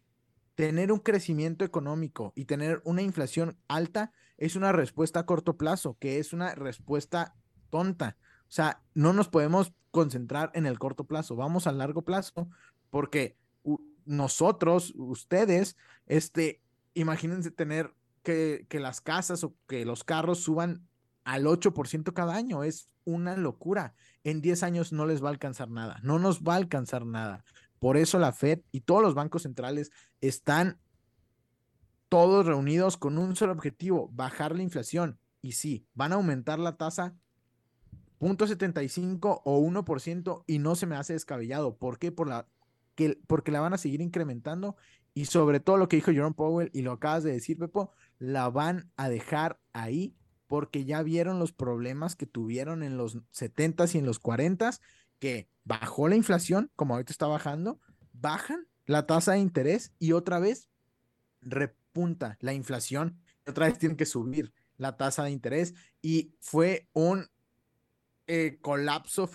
Tener 0.54 0.92
un 0.92 1.00
crecimiento 1.00 1.64
económico 1.64 2.32
y 2.36 2.44
tener 2.44 2.80
una 2.84 3.02
inflación 3.02 3.58
alta 3.66 4.12
es 4.38 4.54
una 4.54 4.70
respuesta 4.70 5.20
a 5.20 5.26
corto 5.26 5.56
plazo, 5.56 5.96
que 5.98 6.20
es 6.20 6.32
una 6.32 6.54
respuesta 6.54 7.34
tonta. 7.68 8.16
O 8.42 8.52
sea, 8.52 8.82
no 8.94 9.12
nos 9.12 9.28
podemos 9.28 9.72
concentrar 9.90 10.52
en 10.54 10.66
el 10.66 10.78
corto 10.78 11.02
plazo, 11.04 11.34
vamos 11.34 11.66
al 11.66 11.78
largo 11.78 12.02
plazo, 12.02 12.48
porque 12.90 13.36
nosotros, 14.04 14.92
ustedes, 14.96 15.76
este, 16.06 16.62
imagínense 16.94 17.50
tener 17.50 17.92
que, 18.22 18.66
que 18.68 18.78
las 18.78 19.00
casas 19.00 19.42
o 19.42 19.56
que 19.66 19.84
los 19.84 20.04
carros 20.04 20.44
suban 20.44 20.86
al 21.30 21.44
8% 21.44 22.12
cada 22.12 22.34
año, 22.34 22.64
es 22.64 22.88
una 23.04 23.36
locura. 23.36 23.94
En 24.24 24.40
10 24.40 24.64
años 24.64 24.92
no 24.92 25.06
les 25.06 25.22
va 25.22 25.28
a 25.28 25.30
alcanzar 25.30 25.70
nada, 25.70 26.00
no 26.02 26.18
nos 26.18 26.42
va 26.42 26.54
a 26.54 26.56
alcanzar 26.56 27.06
nada. 27.06 27.44
Por 27.78 27.96
eso 27.96 28.18
la 28.18 28.32
Fed 28.32 28.62
y 28.72 28.80
todos 28.80 29.00
los 29.00 29.14
bancos 29.14 29.42
centrales 29.42 29.92
están 30.20 30.80
todos 32.08 32.46
reunidos 32.46 32.96
con 32.96 33.16
un 33.16 33.36
solo 33.36 33.52
objetivo, 33.52 34.10
bajar 34.12 34.56
la 34.56 34.64
inflación. 34.64 35.20
Y 35.40 35.52
sí, 35.52 35.86
van 35.94 36.10
a 36.10 36.16
aumentar 36.16 36.58
la 36.58 36.76
tasa 36.76 37.14
0.75 38.18 39.42
o 39.44 39.60
1% 39.60 40.44
y 40.48 40.58
no 40.58 40.74
se 40.74 40.86
me 40.86 40.96
hace 40.96 41.12
descabellado. 41.12 41.76
¿Por 41.76 42.00
qué? 42.00 42.10
Por 42.10 42.26
la, 42.26 42.48
que, 42.96 43.20
porque 43.28 43.52
la 43.52 43.60
van 43.60 43.72
a 43.72 43.78
seguir 43.78 44.00
incrementando 44.00 44.74
y 45.14 45.26
sobre 45.26 45.60
todo 45.60 45.76
lo 45.76 45.88
que 45.88 45.94
dijo 45.94 46.10
Jerome 46.10 46.34
Powell 46.34 46.70
y 46.72 46.82
lo 46.82 46.90
acabas 46.90 47.22
de 47.22 47.30
decir, 47.30 47.56
Pepo, 47.56 47.92
la 48.18 48.50
van 48.50 48.90
a 48.96 49.08
dejar 49.08 49.60
ahí 49.72 50.16
porque 50.50 50.84
ya 50.84 51.04
vieron 51.04 51.38
los 51.38 51.52
problemas 51.52 52.16
que 52.16 52.26
tuvieron 52.26 52.82
en 52.82 52.96
los 52.96 53.18
70s 53.30 53.94
y 53.94 53.98
en 53.98 54.04
los 54.04 54.20
40s, 54.20 54.80
que 55.20 55.48
bajó 55.62 56.08
la 56.08 56.16
inflación, 56.16 56.72
como 56.74 56.94
ahorita 56.94 57.12
está 57.12 57.28
bajando, 57.28 57.78
bajan 58.12 58.66
la 58.84 59.06
tasa 59.06 59.34
de 59.34 59.38
interés 59.38 59.92
y 60.00 60.10
otra 60.10 60.40
vez 60.40 60.68
repunta 61.40 62.36
la 62.40 62.52
inflación, 62.52 63.20
otra 63.46 63.68
vez 63.68 63.78
tienen 63.78 63.96
que 63.96 64.06
subir 64.06 64.52
la 64.76 64.96
tasa 64.96 65.22
de 65.22 65.30
interés 65.30 65.72
y 66.02 66.34
fue 66.40 66.88
un 66.94 67.28
eh, 68.26 68.58
colapso 68.60 69.30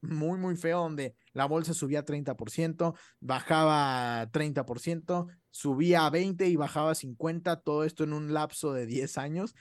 muy, 0.00 0.38
muy 0.38 0.54
feo 0.54 0.78
donde 0.78 1.16
la 1.32 1.46
bolsa 1.46 1.74
subía 1.74 2.04
30%, 2.04 2.94
bajaba 3.18 4.30
30%, 4.30 5.26
subía 5.50 6.06
a 6.06 6.10
20 6.10 6.46
y 6.46 6.54
bajaba 6.54 6.92
a 6.92 6.94
50, 6.94 7.62
todo 7.62 7.82
esto 7.82 8.04
en 8.04 8.12
un 8.12 8.32
lapso 8.32 8.72
de 8.72 8.86
10 8.86 9.18
años. 9.18 9.56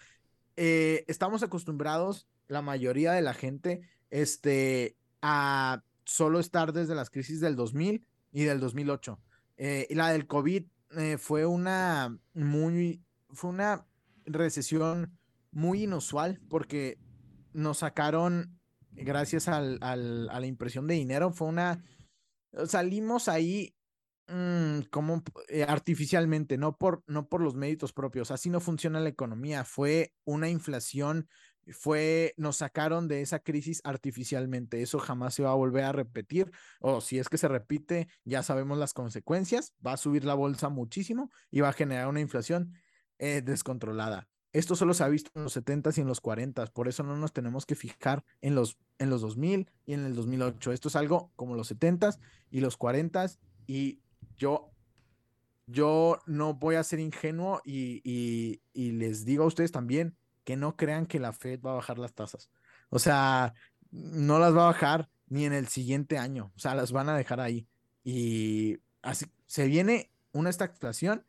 Eh, 0.62 1.06
estamos 1.08 1.42
acostumbrados, 1.42 2.28
la 2.50 2.62
mayoría 2.62 3.14
de 3.14 3.22
la 3.22 3.34
gente, 3.34 3.80
este, 4.10 4.98
a 5.22 5.84
solo 6.04 6.42
estar 6.42 6.74
desde 6.74 6.96
las 6.96 7.10
crisis 7.10 7.40
del 7.40 7.56
2000 7.56 8.06
y 8.34 8.44
del 8.44 8.60
2008. 8.60 9.18
Eh, 9.56 9.88
la 9.92 10.12
del 10.12 10.28
COVID 10.28 10.66
fue 11.18 11.46
una 11.46 12.20
muy, 12.34 13.02
fue 13.30 13.52
una 13.52 13.86
recesión 14.26 15.18
muy 15.52 15.84
inusual 15.84 16.42
porque 16.50 17.00
nos 17.54 17.78
sacaron, 17.78 18.60
gracias 18.92 19.48
al, 19.48 19.78
a 19.82 19.96
la 19.96 20.46
impresión 20.46 20.88
de 20.88 20.96
dinero, 20.96 21.32
fue 21.32 21.48
una, 21.48 21.86
salimos 22.66 23.30
ahí 23.30 23.78
mm, 24.30 24.90
como 24.90 25.24
eh, 25.48 25.64
artificialmente, 25.64 26.58
no 26.58 26.78
por, 26.78 27.04
no 27.08 27.28
por 27.28 27.42
los 27.42 27.56
méritos 27.56 27.94
propios, 27.94 28.32
así 28.32 28.50
no 28.50 28.60
funciona 28.60 29.00
la 29.00 29.10
economía, 29.10 29.64
fue 29.66 30.14
una 30.26 30.50
inflación 30.50 31.28
fue, 31.72 32.34
nos 32.38 32.58
sacaron 32.58 33.08
de 33.08 33.22
esa 33.22 33.40
crisis 33.40 33.82
artificialmente. 33.84 34.82
Eso 34.82 35.00
jamás 35.00 35.34
se 35.34 35.44
va 35.44 35.52
a 35.52 35.56
volver 35.56 35.84
a 35.84 35.92
repetir. 35.92 36.52
O 36.80 37.02
si 37.02 37.20
es 37.20 37.30
que 37.30 37.38
se 37.38 37.48
repite, 37.48 38.08
ya 38.24 38.44
sabemos 38.44 38.78
las 38.78 38.94
consecuencias. 38.94 39.74
Va 39.86 39.94
a 39.94 39.98
subir 39.98 40.26
la 40.26 40.34
bolsa 40.34 40.70
muchísimo 40.70 41.30
y 41.52 41.62
va 41.62 41.70
a 41.70 41.74
generar 41.74 42.08
una 42.08 42.22
inflación 42.22 42.74
eh, 43.20 43.42
descontrolada. 43.42 44.28
Esto 44.52 44.76
solo 44.76 44.96
se 44.96 45.04
ha 45.04 45.08
visto 45.10 45.30
en 45.36 45.44
los 45.44 45.56
70s 45.56 45.98
y 45.98 46.02
en 46.02 46.08
los 46.08 46.24
40s, 46.24 46.72
por 46.72 46.88
eso 46.88 47.04
no 47.04 47.16
nos 47.16 47.34
tenemos 47.34 47.68
que 47.68 47.76
fijar 47.76 48.24
en 48.42 48.56
los, 48.56 48.80
en 48.98 49.12
los 49.12 49.22
2000 49.22 49.70
y 49.86 49.94
en 49.94 50.06
el 50.06 50.16
2008. 50.16 50.72
Esto 50.72 50.88
es 50.88 50.96
algo 50.96 51.32
como 51.36 51.54
los 51.54 51.72
70s 51.72 52.18
y 52.50 52.62
los 52.62 52.80
40s 52.80 53.38
y 53.68 54.02
yo, 54.38 54.72
yo 55.68 56.20
no 56.26 56.54
voy 56.54 56.76
a 56.76 56.84
ser 56.84 57.00
ingenuo 57.00 57.62
y, 57.64 58.62
les 58.74 59.26
digo 59.26 59.44
a 59.44 59.48
ustedes 59.48 59.72
también, 59.72 60.16
que 60.44 60.56
no 60.56 60.76
crean 60.76 61.06
que 61.06 61.20
la 61.20 61.34
Fed 61.34 61.62
va 61.62 61.72
a 61.72 61.76
bajar 61.76 62.00
las 62.00 62.14
tasas. 62.14 62.50
O 62.90 63.00
sea, 63.00 63.54
no 63.92 64.40
las 64.40 64.56
va 64.56 64.64
a 64.64 64.72
bajar 64.72 65.10
ni 65.28 65.46
en 65.46 65.54
el 65.54 65.68
siguiente 65.68 66.18
año. 66.18 66.52
O 66.56 66.60
sea, 66.60 66.76
las 66.76 66.92
van 66.92 67.10
a 67.10 67.18
dejar 67.18 67.40
ahí. 67.40 67.68
Y 68.04 68.80
así 69.02 69.26
se 69.46 69.68
viene 69.68 70.10
una 70.32 70.50
estagflación 70.50 71.26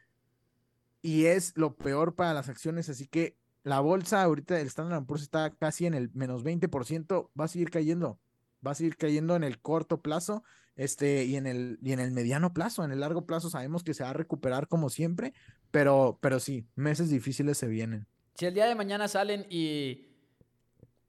y 1.03 1.27
es 1.27 1.53
lo 1.57 1.77
peor 1.77 2.15
para 2.15 2.35
las 2.35 2.49
acciones. 2.49 2.89
Así 2.89 3.07
que 3.07 3.37
la 3.63 3.81
bolsa 3.81 4.23
ahorita, 4.23 4.59
el 4.59 4.69
Standard 4.69 5.05
Poor's 5.05 5.23
está 5.23 5.51
casi 5.51 5.87
en 5.87 5.95
el 5.95 6.11
menos 6.15 6.45
20%, 6.45 7.31
va 7.39 7.45
a 7.45 7.49
seguir 7.49 7.71
cayendo. 7.71 8.19
Va 8.67 8.73
a 8.73 8.75
seguir 8.75 8.97
cayendo 8.97 9.37
en 9.37 9.45
el 9.45 9.61
corto 9.61 10.01
plazo 10.01 10.43
este, 10.77 11.25
y, 11.25 11.37
en 11.37 11.47
el, 11.47 11.79
y 11.83 11.93
en 11.93 12.01
el 12.01 12.11
mediano 12.11 12.55
plazo. 12.55 12.85
En 12.85 12.93
el 12.93 13.01
largo 13.01 13.27
plazo 13.27 13.51
sabemos 13.51 13.83
que 13.83 13.95
se 13.95 14.03
va 14.03 14.11
a 14.11 14.15
recuperar 14.15 14.69
como 14.69 14.91
siempre, 14.91 15.33
pero, 15.71 16.19
pero 16.21 16.41
sí, 16.41 16.67
meses 16.75 17.11
difíciles 17.11 17.59
se 17.59 17.69
vienen. 17.69 18.07
Si 18.35 18.47
el 18.47 18.55
día 18.55 18.67
de 18.67 18.75
mañana 18.75 19.09
salen 19.09 19.47
y 19.51 20.07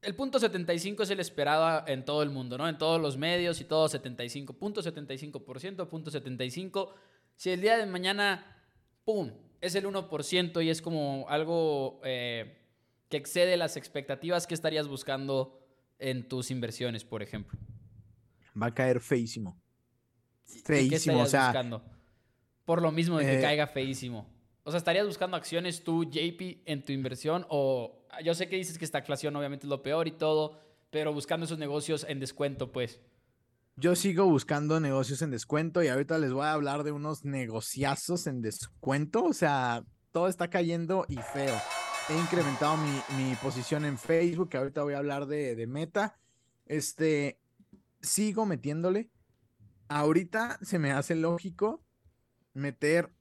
el 0.01 0.15
punto 0.15 0.39
75 0.39 1.03
es 1.03 1.09
el 1.11 1.19
esperado 1.19 1.87
en 1.87 2.03
todo 2.03 2.23
el 2.23 2.31
mundo, 2.31 2.57
¿no? 2.57 2.67
En 2.67 2.77
todos 2.77 2.99
los 2.99 3.17
medios 3.17 3.61
y 3.61 3.65
todo 3.65 3.87
75, 3.87 4.53
punto 4.53 4.81
75%, 4.81 5.87
punto 5.87 6.11
75. 6.11 6.95
Si 7.35 7.51
el 7.51 7.61
día 7.61 7.77
de 7.77 7.85
mañana, 7.85 8.57
¡pum!, 9.05 9.31
es 9.61 9.75
el 9.75 9.85
1% 9.85 10.65
y 10.65 10.69
es 10.69 10.81
como 10.81 11.27
algo 11.29 12.01
eh, 12.03 12.57
que 13.09 13.17
excede 13.17 13.57
las 13.57 13.77
expectativas, 13.77 14.47
¿qué 14.47 14.55
estarías 14.55 14.87
buscando 14.87 15.60
en 16.01 16.27
tus 16.27 16.51
inversiones, 16.51 17.05
por 17.05 17.21
ejemplo? 17.21 17.57
Va 18.59 18.67
a 18.67 18.73
caer 18.73 18.99
feísimo. 18.99 19.57
Feísimo, 20.65 21.17
¿Qué 21.17 21.23
o 21.23 21.25
sea. 21.25 21.45
Buscando? 21.47 21.83
Por 22.65 22.81
lo 22.81 22.91
mismo 22.91 23.17
de 23.17 23.25
que 23.25 23.39
eh, 23.39 23.41
caiga 23.41 23.67
feísimo. 23.67 24.27
O 24.63 24.71
sea, 24.71 24.77
¿estarías 24.77 25.07
buscando 25.07 25.37
acciones 25.37 25.83
tú, 25.83 26.03
JP, 26.03 26.63
en 26.65 26.83
tu 26.83 26.91
inversión? 26.91 27.45
O 27.49 28.05
yo 28.23 28.35
sé 28.35 28.49
que 28.49 28.57
dices 28.57 28.77
que 28.77 28.85
esta 28.85 28.99
inflación 28.99 29.35
obviamente 29.35 29.65
es 29.65 29.69
lo 29.69 29.81
peor 29.81 30.07
y 30.07 30.11
todo, 30.11 30.59
pero 30.89 31.13
buscando 31.13 31.45
esos 31.45 31.57
negocios 31.57 32.05
en 32.07 32.19
descuento, 32.19 32.71
pues. 32.71 32.99
Yo 33.77 33.95
sigo 33.95 34.25
buscando 34.25 34.79
negocios 34.79 35.21
en 35.21 35.31
descuento 35.31 35.81
y 35.81 35.87
ahorita 35.87 36.17
les 36.17 36.33
voy 36.33 36.43
a 36.43 36.53
hablar 36.53 36.83
de 36.83 36.91
unos 36.91 37.23
negociazos 37.23 38.27
en 38.27 38.41
descuento. 38.41 39.23
O 39.23 39.33
sea, 39.33 39.83
todo 40.11 40.27
está 40.27 40.49
cayendo 40.49 41.05
y 41.07 41.15
feo. 41.15 41.55
He 42.09 42.17
incrementado 42.17 42.77
mi, 42.77 43.35
posición 43.41 43.85
en 43.85 43.97
Facebook, 43.97 44.49
que 44.49 44.57
ahorita 44.57 44.83
voy 44.83 44.95
a 44.95 44.97
hablar 44.97 45.27
de, 45.27 45.65
Meta. 45.67 46.19
Este, 46.65 47.39
sigo 48.01 48.45
metiéndole. 48.45 49.11
Ahorita 49.87 50.57
se 50.61 50.79
me 50.79 50.91
hace 50.91 51.15
lógico 51.15 51.83
meter 52.53 53.13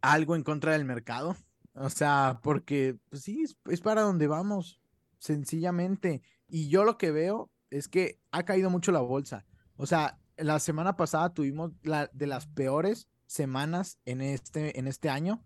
algo 0.00 0.36
en 0.36 0.42
contra 0.42 0.72
del 0.72 0.84
mercado. 0.84 1.36
O 1.74 1.88
sea, 1.90 2.40
porque 2.42 2.98
pues 3.08 3.22
sí, 3.22 3.44
es, 3.66 3.80
para 3.80 4.02
donde 4.02 4.26
vamos, 4.26 4.80
sencillamente. 5.18 6.22
Y 6.48 6.68
yo 6.68 6.84
lo 6.84 6.98
que 6.98 7.12
veo 7.12 7.50
es 7.70 7.88
que 7.88 8.20
ha 8.32 8.44
caído 8.44 8.68
mucho 8.68 8.92
la 8.92 9.00
bolsa. 9.00 9.46
O 9.76 9.86
sea, 9.86 10.18
la 10.36 10.58
semana 10.58 10.96
pasada 10.96 11.32
tuvimos 11.32 11.72
la 11.82 12.10
de 12.12 12.26
las 12.26 12.46
peores 12.46 13.08
semanas 13.26 13.98
en 14.04 14.20
este, 14.20 14.78
en 14.78 14.86
este 14.88 15.08
año, 15.08 15.44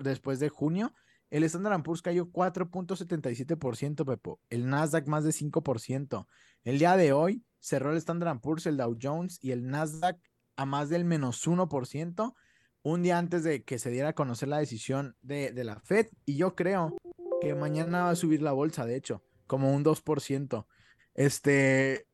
después 0.00 0.40
de 0.40 0.48
junio. 0.48 0.92
El 1.30 1.44
Standard 1.44 1.82
Poor's 1.82 2.02
cayó 2.02 2.30
4.77%, 2.30 4.04
Pepo. 4.04 4.40
El 4.48 4.68
Nasdaq 4.68 5.06
más 5.06 5.24
de 5.24 5.30
5%. 5.30 6.26
El 6.64 6.78
día 6.78 6.96
de 6.96 7.12
hoy 7.12 7.44
cerró 7.58 7.90
el 7.90 7.96
Standard 7.98 8.40
Poor's, 8.40 8.66
el 8.66 8.76
Dow 8.76 8.96
Jones 9.00 9.38
y 9.42 9.52
el 9.52 9.66
Nasdaq 9.66 10.18
a 10.56 10.66
más 10.66 10.88
del 10.88 11.04
menos 11.04 11.46
1% 11.46 12.34
un 12.82 13.02
día 13.02 13.18
antes 13.18 13.42
de 13.42 13.64
que 13.64 13.80
se 13.80 13.90
diera 13.90 14.10
a 14.10 14.14
conocer 14.14 14.48
la 14.48 14.58
decisión 14.58 15.16
de, 15.20 15.52
la 15.64 15.80
Fed. 15.80 16.06
Y 16.24 16.36
yo 16.36 16.54
creo 16.54 16.96
que 17.40 17.54
mañana 17.56 18.04
va 18.04 18.10
a 18.10 18.16
subir 18.16 18.42
la 18.42 18.52
bolsa, 18.52 18.86
de 18.86 18.94
hecho, 18.94 19.24
como 19.48 19.74
un 19.74 19.84
2%. 19.84 20.66
Este, 21.14 22.06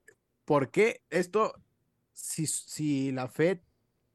¿por 0.46 0.70
qué? 0.70 1.02
Esto, 1.10 1.52
si, 2.14 2.46
si 2.46 3.12
la 3.12 3.28
Fed 3.28 3.58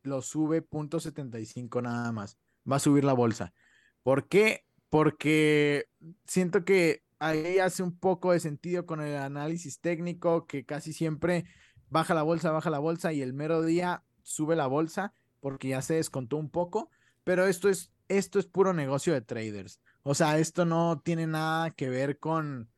lo 0.02 0.24
sube 0.24 0.68
0.75 0.68 1.84
nada 1.84 2.12
más, 2.12 2.40
va 2.70 2.78
a 2.78 2.80
subir 2.80 3.04
la 3.04 3.14
bolsa. 3.14 3.54
¿Por 4.02 4.28
qué? 4.28 4.66
Porque 4.90 5.90
siento 6.26 6.64
que 6.64 7.04
ahí 7.20 7.60
hace 7.60 7.84
un 7.84 7.98
poco 7.98 8.32
de 8.32 8.40
sentido 8.40 8.86
con 8.86 9.02
el 9.02 9.16
análisis 9.18 9.80
técnico, 9.80 10.46
que 10.48 10.66
casi 10.66 10.94
siempre 10.94 11.46
baja 11.90 12.14
la 12.14 12.24
bolsa, 12.24 12.52
baja 12.52 12.70
la 12.70 12.80
bolsa 12.80 13.14
y 13.14 13.22
el 13.22 13.34
mero 13.34 13.64
día 13.64 14.04
sube 14.24 14.56
la 14.56 14.68
bolsa 14.68 15.14
porque 15.40 15.70
ya 15.70 15.82
se 15.82 15.96
descontó 15.96 16.38
un 16.38 16.50
poco, 16.50 16.90
pero 17.24 17.48
esto 17.48 17.70
es, 17.70 17.92
esto 18.08 18.40
es 18.40 18.46
puro 18.46 18.74
negocio 18.74 19.14
de 19.14 19.22
traders. 19.22 19.80
O 20.04 20.16
sea, 20.16 20.38
esto 20.40 20.66
no 20.66 21.02
tiene 21.04 21.28
nada 21.28 21.72
que 21.72 21.90
ver 21.90 22.20
con, 22.20 22.70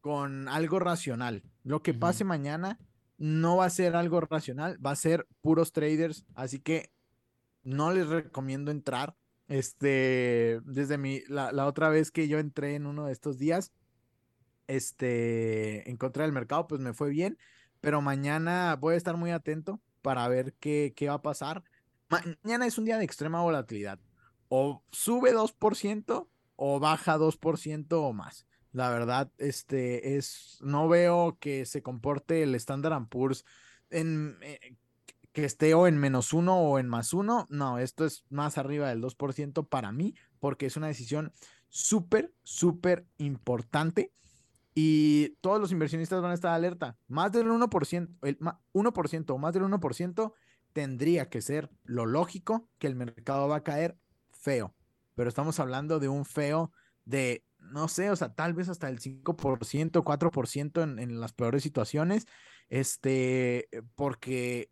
con 0.00 0.48
algo 0.48 0.78
racional. 0.78 1.42
Lo 1.64 1.82
que 1.82 1.94
pase 1.94 2.24
mañana 2.24 2.78
no 3.18 3.56
va 3.56 3.64
a 3.66 3.70
ser 3.70 3.96
algo 3.96 4.20
racional, 4.20 4.84
va 4.84 4.92
a 4.92 4.96
ser 4.96 5.26
puros 5.40 5.72
traders, 5.72 6.24
así 6.34 6.60
que 6.60 6.92
no 7.62 7.92
les 7.92 8.08
recomiendo 8.08 8.70
entrar. 8.70 9.16
Este, 9.48 10.60
desde 10.64 10.98
mi, 10.98 11.22
la, 11.28 11.52
la 11.52 11.66
otra 11.66 11.88
vez 11.88 12.10
que 12.10 12.28
yo 12.28 12.38
entré 12.38 12.74
en 12.74 12.86
uno 12.86 13.06
de 13.06 13.12
estos 13.12 13.38
días, 13.38 13.72
este, 14.66 15.88
en 15.88 15.96
contra 15.96 16.24
del 16.24 16.32
mercado, 16.32 16.66
pues 16.66 16.80
me 16.80 16.92
fue 16.92 17.10
bien, 17.10 17.38
pero 17.80 18.02
mañana 18.02 18.76
voy 18.76 18.94
a 18.94 18.96
estar 18.96 19.16
muy 19.16 19.30
atento 19.30 19.80
para 20.02 20.26
ver 20.28 20.54
qué, 20.54 20.92
qué 20.96 21.08
va 21.08 21.14
a 21.14 21.22
pasar 21.22 21.64
mañana 22.08 22.66
es 22.66 22.78
un 22.78 22.84
día 22.84 22.98
de 22.98 23.04
extrema 23.04 23.42
volatilidad. 23.42 23.98
O 24.48 24.82
sube 24.90 25.32
2% 25.32 26.28
o 26.56 26.80
baja 26.80 27.18
2% 27.18 27.86
o 27.92 28.12
más. 28.12 28.46
La 28.72 28.90
verdad, 28.90 29.30
este 29.38 30.16
es, 30.16 30.58
no 30.60 30.88
veo 30.88 31.38
que 31.40 31.66
se 31.66 31.82
comporte 31.82 32.42
el 32.42 32.54
Standard 32.54 33.08
Poor's 33.08 33.44
en 33.90 34.38
eh, 34.42 34.76
que 35.36 35.44
esté 35.44 35.74
o 35.74 35.86
en 35.86 35.98
menos 35.98 36.32
uno 36.32 36.58
o 36.58 36.78
en 36.78 36.88
más 36.88 37.12
uno. 37.12 37.46
No, 37.50 37.78
esto 37.78 38.06
es 38.06 38.24
más 38.30 38.56
arriba 38.56 38.88
del 38.88 39.02
2% 39.02 39.68
para 39.68 39.92
mí, 39.92 40.14
porque 40.40 40.64
es 40.64 40.78
una 40.78 40.86
decisión 40.86 41.30
súper, 41.68 42.32
súper 42.42 43.04
importante. 43.18 44.14
Y 44.74 45.36
todos 45.42 45.60
los 45.60 45.72
inversionistas 45.72 46.22
van 46.22 46.30
a 46.30 46.34
estar 46.34 46.54
alerta. 46.54 46.96
Más 47.06 47.32
del 47.32 47.48
1%, 47.48 48.16
el 48.22 48.38
1% 48.38 49.30
o 49.34 49.36
más 49.36 49.52
del 49.52 49.64
1% 49.64 50.32
tendría 50.72 51.28
que 51.28 51.42
ser 51.42 51.68
lo 51.84 52.06
lógico 52.06 52.70
que 52.78 52.86
el 52.86 52.96
mercado 52.96 53.46
va 53.46 53.56
a 53.56 53.62
caer 53.62 53.98
feo. 54.30 54.74
Pero 55.16 55.28
estamos 55.28 55.60
hablando 55.60 55.98
de 55.98 56.08
un 56.08 56.24
feo 56.24 56.72
de, 57.04 57.44
no 57.58 57.88
sé, 57.88 58.10
o 58.10 58.16
sea, 58.16 58.32
tal 58.32 58.54
vez 58.54 58.70
hasta 58.70 58.88
el 58.88 59.00
5%, 59.00 59.22
4% 60.02 60.82
en, 60.82 60.98
en 60.98 61.20
las 61.20 61.34
peores 61.34 61.62
situaciones, 61.62 62.26
este, 62.70 63.68
porque 63.96 64.70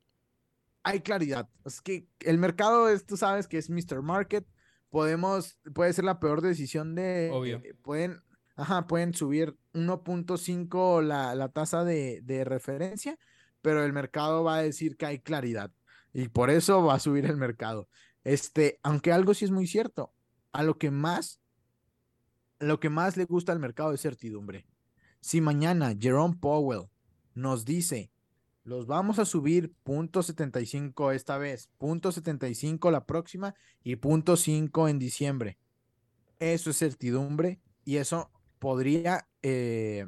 hay 0.85 1.01
claridad. 1.01 1.49
Es 1.65 1.81
que 1.81 2.07
el 2.21 2.39
mercado, 2.39 2.89
es, 2.89 3.05
tú 3.05 3.17
sabes 3.17 3.49
que 3.49 3.59
es 3.59 3.69
Mr. 3.71 4.03
Market, 4.03 4.47
podemos, 4.91 5.59
puede 5.75 5.93
ser 5.93 6.05
la 6.05 6.21
peor 6.21 6.41
decisión 6.41 6.95
de, 6.95 7.31
Obvio. 7.33 7.61
pueden, 7.83 8.23
ajá, 8.55 8.87
pueden 8.87 9.15
subir 9.15 9.57
1.5 9.73 11.03
la, 11.03 11.35
la 11.35 11.49
tasa 11.49 11.85
de, 11.85 12.21
de 12.23 12.45
referencia, 12.45 13.19
pero 13.61 13.83
el 13.83 13.93
mercado 13.93 14.45
va 14.45 14.57
a 14.57 14.63
decir 14.63 14.97
que 14.97 15.07
hay 15.07 15.19
claridad 15.19 15.73
y 16.13 16.29
por 16.29 16.51
eso 16.51 16.85
va 16.85 16.95
a 16.95 17.01
subir 17.01 17.27
el 17.27 17.37
mercado. 17.37 17.89
Este, 18.23 18.79
aunque 18.83 19.11
algo 19.11 19.35
sí 19.35 19.45
es 19.45 19.51
muy 19.51 19.67
cierto, 19.67 20.15
a 20.53 20.63
lo 20.63 20.79
que 20.79 20.91
más, 20.91 21.41
lo 22.61 22.79
que 22.79 22.89
más 22.89 23.17
le 23.17 23.25
gusta 23.25 23.53
al 23.53 23.59
mercado 23.59 23.93
es 23.93 24.01
certidumbre. 24.01 24.67
Si 25.21 25.41
mañana 25.41 25.95
Jerome 25.99 26.37
Powell 26.41 26.89
nos 27.35 27.65
dice, 27.65 28.13
los 28.65 28.87
vamos 28.87 29.19
a 29.19 29.27
subir 29.27 29.73
punto 29.83 30.23
75 30.23 31.13
esta 31.13 31.39
vez, 31.39 31.69
punto 31.79 32.11
75 32.11 32.91
la 32.91 33.07
próxima 33.07 33.55
y 33.83 33.97
punto 33.97 34.37
5 34.37 34.89
en 34.89 34.99
diciembre. 34.99 35.59
eso 36.41 36.71
es 36.71 36.79
certidumbre 36.79 37.61
y 37.85 37.97
eso 37.97 38.31
podría, 38.59 39.29
eh, 39.43 40.07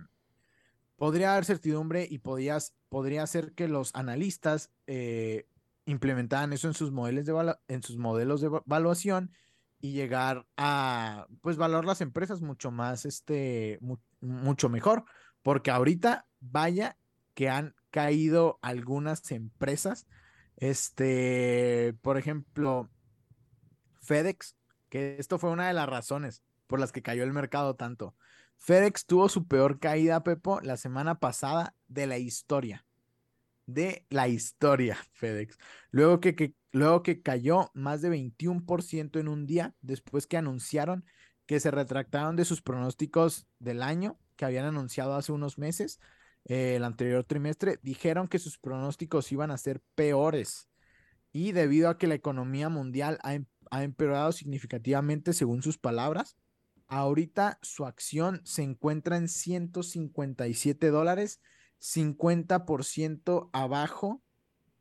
podría 0.96 1.30
dar 1.30 1.44
certidumbre 1.44 2.06
y 2.10 2.18
podrías, 2.18 2.75
podría 2.88 3.22
hacer 3.22 3.52
que 3.52 3.68
los 3.68 3.94
analistas 3.94 4.70
eh, 4.86 5.46
implementaran 5.84 6.52
eso 6.52 6.66
en 6.68 6.75
sus 6.75 6.90
modelos 6.90 7.26
de, 7.26 7.56
en 7.68 7.82
sus 7.82 7.98
modelos 7.98 8.40
de 8.40 8.48
evaluación 8.48 9.30
y 9.80 9.92
llegar 9.92 10.46
a, 10.56 11.26
pues, 11.42 11.58
valorar 11.58 11.84
las 11.84 12.00
empresas 12.00 12.40
mucho 12.40 12.70
más, 12.70 13.04
este, 13.04 13.78
mucho 14.20 14.68
mejor, 14.70 15.04
porque 15.42 15.70
ahorita, 15.70 16.26
vaya 16.40 16.96
que 17.34 17.50
han 17.50 17.75
caído 17.97 18.59
algunas 18.61 19.31
empresas, 19.31 20.07
este, 20.59 21.95
por 22.03 22.19
ejemplo, 22.19 22.91
FedEx, 24.03 24.55
que 24.91 25.17
esto 25.19 25.38
fue 25.38 25.49
una 25.49 25.69
de 25.69 25.73
las 25.73 25.88
razones 25.88 26.43
por 26.67 26.79
las 26.79 26.93
que 26.93 27.00
cayó 27.00 27.25
el 27.25 27.33
mercado 27.33 27.75
tanto. 27.75 28.15
FedEx 28.59 29.07
tuvo 29.07 29.31
su 29.31 29.49
peor 29.49 29.79
caída, 29.79 30.23
Pepo, 30.23 30.61
la 30.61 30.76
semana 30.76 31.21
pasada 31.21 31.75
de 31.88 32.07
la 32.07 32.19
historia. 32.19 32.85
De 33.65 34.05
la 34.11 34.29
historia, 34.29 34.99
FedEx. 35.15 35.57
Luego 35.91 36.21
que, 36.21 36.53
luego 36.73 37.03
que 37.03 37.23
cayó 37.23 37.71
más 37.73 38.03
de 38.03 38.11
21% 38.11 39.19
en 39.19 39.29
un 39.29 39.47
día, 39.47 39.75
después 39.81 40.26
que 40.26 40.37
anunciaron 40.37 41.07
que 41.47 41.61
se 41.61 41.71
retractaron 41.71 42.37
de 42.37 42.45
sus 42.45 42.61
pronósticos 42.61 43.47
del 43.59 43.83
año 43.83 44.19
que 44.37 44.45
habían 44.45 44.67
anunciado 44.67 45.15
hace 45.15 45.33
unos 45.33 45.57
meses, 45.57 45.99
eh, 46.47 46.76
el 46.76 46.85
anterior 46.85 47.25
trimestre, 47.25 47.79
dijeron 47.83 48.29
que 48.29 48.38
sus 48.38 48.59
pronósticos 48.59 49.31
iban 49.33 49.50
a 49.50 49.59
ser 49.59 49.81
peores. 49.95 50.69
Y 51.33 51.53
debido 51.53 51.88
a 51.88 51.99
que 51.99 52.07
la 52.07 52.15
economía 52.15 52.69
mundial 52.69 53.19
ha, 53.23 53.35
em, 53.35 53.47
ha 53.71 53.83
empeorado 53.83 54.33
significativamente 54.33 55.33
según 55.33 55.62
sus 55.62 55.76
palabras, 55.76 56.37
ahorita 56.88 57.59
su 57.62 57.85
acción 57.85 58.41
se 58.45 58.62
encuentra 58.62 59.17
en 59.17 59.29
157 59.29 60.91
dólares, 60.91 61.41
50% 61.79 63.50
abajo 63.53 64.23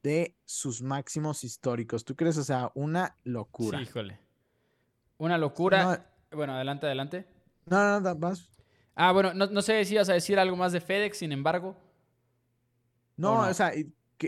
de 0.04 0.38
sus 0.46 0.84
máximos 0.84 1.44
históricos. 1.44 2.06
¿Tú 2.06 2.16
crees? 2.16 2.38
O 2.38 2.44
sea, 2.44 2.72
una 2.76 3.18
locura. 3.24 3.80
Sí, 3.80 3.86
híjole. 3.86 4.20
Una 5.18 5.38
locura. 5.38 6.12
bueno, 6.32 6.54
adelante, 6.54 6.86
adelante. 6.86 7.26
No, 7.66 7.78
no, 7.78 8.00
no, 8.00 8.16
vas. 8.16 8.55
Ah, 8.96 9.12
bueno, 9.12 9.34
no, 9.34 9.62
sé 9.62 9.84
si 9.84 9.96
ibas 9.96 10.10
a 10.10 10.14
decir 10.14 10.40
algo 10.40 10.56
más 10.56 10.72
de 10.72 10.80
FedEx, 10.80 11.18
sin 11.18 11.34
embargo. 11.34 11.75
No, 13.18 13.42
o, 13.42 13.54
sea, 13.54 13.74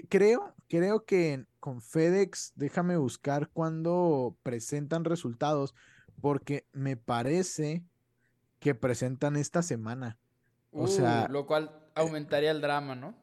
creo, 0.10 0.54
creo 0.68 1.06
que 1.06 1.46
con 1.60 1.82
FedEx, 1.82 2.52
déjame 2.56 2.98
buscar 2.98 3.50
cuando 3.50 4.38
presentan 4.44 5.06
resultados, 5.06 5.74
porque 6.22 6.66
me 6.74 6.98
parece 6.98 7.84
que 8.60 8.76
presentan 8.76 9.38
esta 9.38 9.62
semana. 9.62 10.18
O 10.72 10.88
sea. 10.88 11.28
Uh, 11.30 11.32
lo 11.32 11.46
cual 11.46 11.72
aumentaría 11.96 12.52
el 12.52 12.62
drama, 12.62 12.96
¿no? 12.96 13.16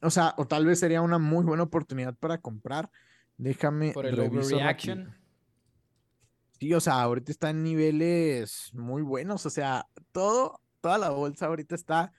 O 0.00 0.10
sea, 0.10 0.34
o 0.38 0.46
tal 0.46 0.64
vez 0.64 0.80
sería 0.80 1.02
una 1.02 1.18
muy 1.18 1.44
buena 1.44 1.62
oportunidad 1.62 2.14
para 2.14 2.38
comprar. 2.38 2.90
Déjame. 3.36 3.92
Por 3.92 4.06
el 4.06 4.18
overreaction. 4.18 5.14
Sí, 6.58 6.72
o 6.72 6.80
sea, 6.80 7.02
ahorita 7.02 7.32
está 7.32 7.50
en 7.50 7.62
niveles 7.62 8.70
muy 8.72 9.02
buenos. 9.02 9.44
O 9.44 9.50
sea, 9.50 9.86
todo, 10.16 10.62
toda 10.80 10.96
la 10.96 11.10
bolsa 11.10 11.44
ahorita 11.46 11.74
está. 11.74 12.10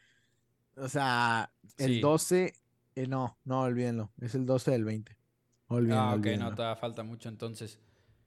O 0.76 0.88
sea, 0.88 1.52
el 1.80 2.00
12. 2.00 2.54
Eh, 2.96 3.08
no, 3.08 3.40
no, 3.44 3.62
olvídenlo. 3.62 4.12
Es 4.22 4.36
el 4.36 4.46
12 4.46 4.70
del 4.70 4.86
20. 4.86 5.18
Olvídenlo, 5.70 6.02
ah, 6.02 6.14
ok, 6.14 6.26
no, 6.38 6.54
todavía 6.54 6.76
falta 6.76 7.02
mucho 7.02 7.28
entonces. 7.28 7.80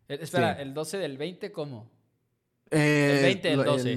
Eh, 0.09 0.19
espera, 0.21 0.61
¿el 0.61 0.75
12 0.75 0.99
del 0.99 1.17
20 1.17 1.53
cómo? 1.53 1.89
el 2.71 3.23
20 3.23 3.49
del 3.49 3.65
12. 3.65 3.93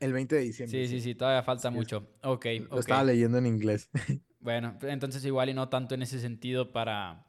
El, 0.00 0.12
20 0.12 0.34
de 0.34 0.40
diciembre. 0.40 0.86
Sí, 0.86 0.88
sí, 0.88 1.00
sí, 1.02 1.14
todavía 1.14 1.42
falta 1.42 1.70
mucho. 1.70 2.08
Ok, 2.22 2.46
Lo 2.70 2.80
estaba 2.80 3.04
leyendo 3.04 3.38
en 3.38 3.46
inglés. 3.46 3.90
Bueno, 4.44 4.76
entonces 4.82 5.24
igual 5.24 5.48
y 5.48 5.54
no 5.54 5.70
tanto 5.70 5.94
en 5.94 6.02
ese 6.02 6.20
sentido 6.20 6.70
para, 6.70 7.24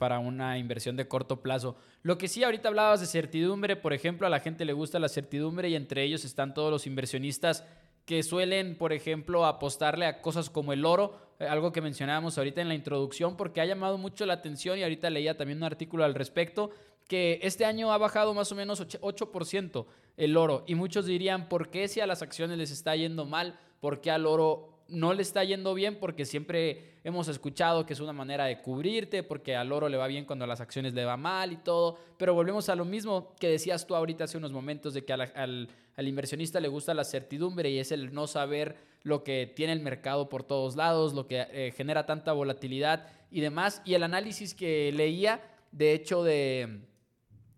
para 0.00 0.18
una 0.18 0.56
inversión 0.56 0.96
de 0.96 1.06
corto 1.06 1.42
plazo. 1.42 1.76
Lo 2.02 2.16
que 2.16 2.26
sí, 2.26 2.42
ahorita 2.42 2.70
hablabas 2.70 3.00
de 3.00 3.06
certidumbre, 3.06 3.76
por 3.76 3.92
ejemplo, 3.92 4.26
a 4.26 4.30
la 4.30 4.40
gente 4.40 4.64
le 4.64 4.72
gusta 4.72 4.98
la 4.98 5.10
certidumbre 5.10 5.68
y 5.68 5.74
entre 5.74 6.02
ellos 6.02 6.24
están 6.24 6.54
todos 6.54 6.70
los 6.70 6.86
inversionistas 6.86 7.66
que 8.06 8.22
suelen, 8.22 8.78
por 8.78 8.94
ejemplo, 8.94 9.44
apostarle 9.44 10.06
a 10.06 10.22
cosas 10.22 10.48
como 10.48 10.72
el 10.72 10.86
oro, 10.86 11.18
eh, 11.38 11.44
algo 11.46 11.70
que 11.70 11.82
mencionábamos 11.82 12.38
ahorita 12.38 12.62
en 12.62 12.68
la 12.68 12.74
introducción, 12.74 13.36
porque 13.36 13.60
ha 13.60 13.66
llamado 13.66 13.98
mucho 13.98 14.24
la 14.24 14.32
atención 14.32 14.78
y 14.78 14.84
ahorita 14.84 15.10
leía 15.10 15.36
también 15.36 15.58
un 15.58 15.64
artículo 15.64 16.02
al 16.02 16.14
respecto, 16.14 16.70
que 17.06 17.38
este 17.42 17.66
año 17.66 17.92
ha 17.92 17.98
bajado 17.98 18.32
más 18.32 18.50
o 18.52 18.54
menos 18.54 18.80
8% 18.80 19.84
el 20.16 20.36
oro. 20.38 20.64
Y 20.66 20.76
muchos 20.76 21.04
dirían, 21.04 21.50
¿por 21.50 21.68
qué 21.68 21.88
si 21.88 22.00
a 22.00 22.06
las 22.06 22.22
acciones 22.22 22.56
les 22.56 22.70
está 22.70 22.96
yendo 22.96 23.26
mal? 23.26 23.60
¿Por 23.80 24.00
qué 24.00 24.10
al 24.10 24.24
oro 24.24 24.69
no 24.90 25.14
le 25.14 25.22
está 25.22 25.44
yendo 25.44 25.74
bien? 25.74 25.98
Porque 25.98 26.24
siempre 26.24 26.94
hemos 27.04 27.28
escuchado 27.28 27.86
que 27.86 27.92
es 27.92 28.00
una 28.00 28.12
manera 28.12 28.44
de 28.44 28.60
cubrirte, 28.60 29.22
porque 29.22 29.56
al 29.56 29.72
oro 29.72 29.88
le 29.88 29.96
va 29.96 30.06
bien 30.06 30.24
cuando 30.24 30.44
a 30.44 30.48
las 30.48 30.60
acciones 30.60 30.94
le 30.94 31.04
va 31.04 31.16
mal 31.16 31.52
y 31.52 31.56
todo. 31.56 31.98
Pero 32.16 32.34
volvemos 32.34 32.68
a 32.68 32.74
lo 32.74 32.84
mismo 32.84 33.34
que 33.38 33.48
decías 33.48 33.86
tú 33.86 33.96
ahorita 33.96 34.24
hace 34.24 34.38
unos 34.38 34.52
momentos, 34.52 34.94
de 34.94 35.04
que 35.04 35.12
al, 35.12 35.68
inversionista 35.98 36.60
le 36.60 36.68
gusta 36.68 36.94
la 36.94 37.04
certidumbre 37.04 37.70
y 37.70 37.78
es 37.78 37.92
el 37.92 38.12
no 38.12 38.26
saber 38.26 38.76
lo 39.02 39.24
que 39.24 39.50
tiene 39.54 39.72
el 39.72 39.80
mercado 39.80 40.28
por 40.28 40.42
todos 40.42 40.76
lados, 40.76 41.14
lo 41.14 41.26
que 41.26 41.46
eh, 41.50 41.72
genera 41.76 42.06
tanta 42.06 42.32
volatilidad 42.32 43.06
y 43.30 43.40
demás. 43.40 43.82
Y 43.84 43.94
el 43.94 44.02
análisis 44.02 44.54
que 44.54 44.92
leía, 44.92 45.40
de 45.72 45.94
hecho, 45.94 46.22
de 46.24 46.80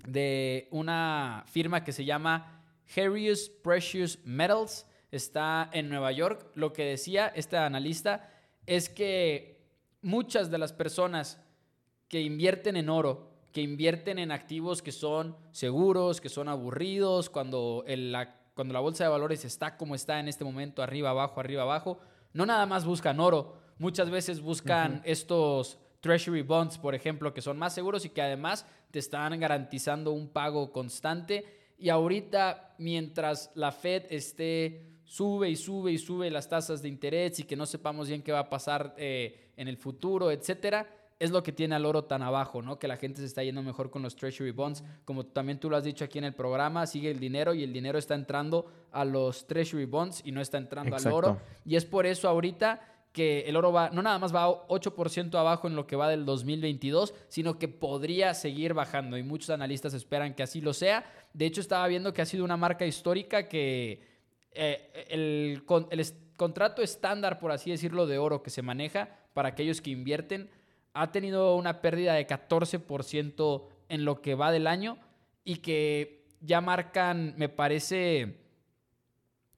de 0.07 0.69
una 0.71 1.45
firma 1.47 1.85
que 1.85 1.93
se 1.93 2.05
llama 2.05 2.63
Harrius 2.97 3.49
Precious 3.49 4.19
Metals. 4.25 4.87
Está 5.13 5.71
en 5.73 5.89
Nueva 5.89 6.11
York. 6.11 6.51
Lo 6.57 6.73
que 6.73 6.85
decía 6.85 7.33
este 7.37 7.57
analista 7.57 8.29
es 8.67 8.89
que 8.89 9.63
muchas 10.01 10.51
de 10.51 10.59
las 10.59 10.73
personas 10.73 11.41
que 12.09 12.21
invierten 12.21 12.77
en 12.77 12.89
oro, 12.89 13.31
que 13.53 13.63
invierten 13.63 14.19
en 14.19 14.33
activos 14.33 14.83
que 14.83 14.91
son 14.91 15.37
seguros, 15.53 16.21
que 16.21 16.29
son 16.29 16.49
aburridos, 16.49 17.31
cuando, 17.31 17.85
la, 17.87 18.35
cuando 18.55 18.75
la 18.75 18.81
bolsa 18.81 19.05
de 19.05 19.11
valores 19.11 19.45
está 19.45 19.77
como 19.77 19.95
está 19.95 20.19
en 20.19 20.29
este 20.29 20.45
momento, 20.45 20.83
arriba, 20.83 21.11
abajo, 21.11 21.41
arriba, 21.41 21.63
abajo, 21.63 21.99
no 22.33 22.47
nada 22.47 22.67
más 22.67 22.85
buscan 22.85 23.21
oro, 23.21 23.59
muchas 23.79 24.11
veces 24.11 24.41
buscan 24.41 25.03
estos 25.05 25.79
treasury 26.01 26.43
bonds, 26.43 26.79
por 26.79 26.95
ejemplo, 26.95 27.33
que 27.33 27.41
son 27.41 27.59
más 27.59 27.75
seguros 27.75 28.05
y 28.05 28.11
que 28.11 28.23
además 28.23 28.67
te 28.91 28.99
están 28.99 29.39
garantizando 29.39 30.13
un 30.13 30.29
pago 30.29 30.73
constante. 30.73 31.75
Y 31.79 31.89
ahorita, 31.89 32.75
mientras 32.79 33.53
la 33.55 33.73
Fed 33.73 34.05
esté 34.11 34.92
sube 35.13 35.51
y 35.51 35.57
sube 35.57 35.93
y 35.93 35.99
sube 35.99 36.31
las 36.31 36.49
tasas 36.49 36.81
de 36.81 36.89
interés 36.89 37.39
y 37.39 37.45
que 37.45 37.55
no 37.55 37.67
sepamos 37.67 38.09
bien 38.09 38.23
qué 38.23 38.33
va 38.33 38.39
a 38.39 38.49
pasar 38.49 38.95
eh, 38.97 39.51
en 39.59 39.69
el 39.69 39.77
futuro, 39.77 40.31
etcétera, 40.31 40.89
es 41.19 41.31
lo 41.31 41.43
que 41.43 41.53
tiene 41.53 41.75
al 41.75 41.85
oro 41.85 42.05
tan 42.05 42.23
abajo, 42.23 42.63
¿no? 42.63 42.79
Que 42.79 42.89
la 42.89 42.97
gente 42.97 43.21
se 43.21 43.27
está 43.27 43.45
yendo 43.45 43.63
mejor 43.63 43.91
con 43.91 44.01
los 44.01 44.17
treasury 44.17 44.53
bonds. 44.53 44.83
Como 45.05 45.27
también 45.27 45.61
tú 45.61 45.69
lo 45.69 45.77
has 45.77 45.85
dicho 45.85 46.03
aquí 46.03 46.17
en 46.17 46.25
el 46.25 46.33
programa, 46.33 46.87
sigue 46.87 47.11
el 47.11 47.21
dinero 47.21 47.53
y 47.53 47.63
el 47.63 47.75
dinero 47.75 47.99
está 47.99 48.15
entrando 48.15 48.65
a 48.91 49.05
los 49.05 49.47
treasury 49.47 49.85
bonds 49.85 50.23
y 50.25 50.33
no 50.33 50.41
está 50.41 50.57
entrando 50.57 50.97
al 50.97 51.07
oro. 51.07 51.39
Y 51.67 51.77
es 51.77 51.85
por 51.85 52.07
eso 52.07 52.27
ahorita 52.27 52.81
que 53.13 53.41
el 53.41 53.57
oro 53.57 53.71
va, 53.71 53.91
no 53.91 54.01
nada 54.01 54.19
más 54.19 54.35
va 54.35 54.67
8% 54.67 55.35
abajo 55.35 55.69
en 55.69 55.77
lo 55.77 55.87
que 55.87 55.95
va 55.95 56.09
del 56.09 56.25
2022, 56.25 57.13
sino 57.29 57.59
que 57.59 57.69
podría 57.69 58.33
seguir 58.33 58.73
bajando 58.73 59.19
y 59.19 59.23
muchos 59.23 59.51
analistas 59.51 59.93
esperan 59.93 60.33
que 60.33 60.43
así 60.43 60.63
lo 60.63 60.73
sea. 60.73 61.05
De 61.35 61.45
hecho, 61.45 61.61
estaba 61.61 61.87
viendo 61.87 62.15
que 62.15 62.23
ha 62.23 62.27
sido 62.27 62.47
una 62.47 62.57
marca 62.57 62.87
histórica 62.87 63.47
que 63.47 64.12
eh, 64.55 65.07
el, 65.09 65.63
el 65.91 66.07
contrato 66.37 66.83
estándar, 66.83 67.39
por 67.39 67.53
así 67.53 67.71
decirlo, 67.71 68.07
de 68.07 68.19
oro 68.19 68.43
que 68.43 68.51
se 68.51 68.63
maneja 68.63 69.17
para 69.33 69.51
aquellos 69.51 69.81
que 69.81 69.91
invierten 69.91 70.51
ha 70.95 71.11
tenido 71.11 71.57
una 71.57 71.81
pérdida 71.81 72.15
de 72.15 72.27
14% 72.27 73.65
en 73.89 74.05
lo 74.05 74.21
que 74.21 74.35
va 74.35 74.53
del 74.53 74.67
año 74.67 74.99
y 75.45 75.57
que 75.57 76.27
ya 76.41 76.61
marcan, 76.61 77.35
me 77.37 77.49
parece, 77.49 78.41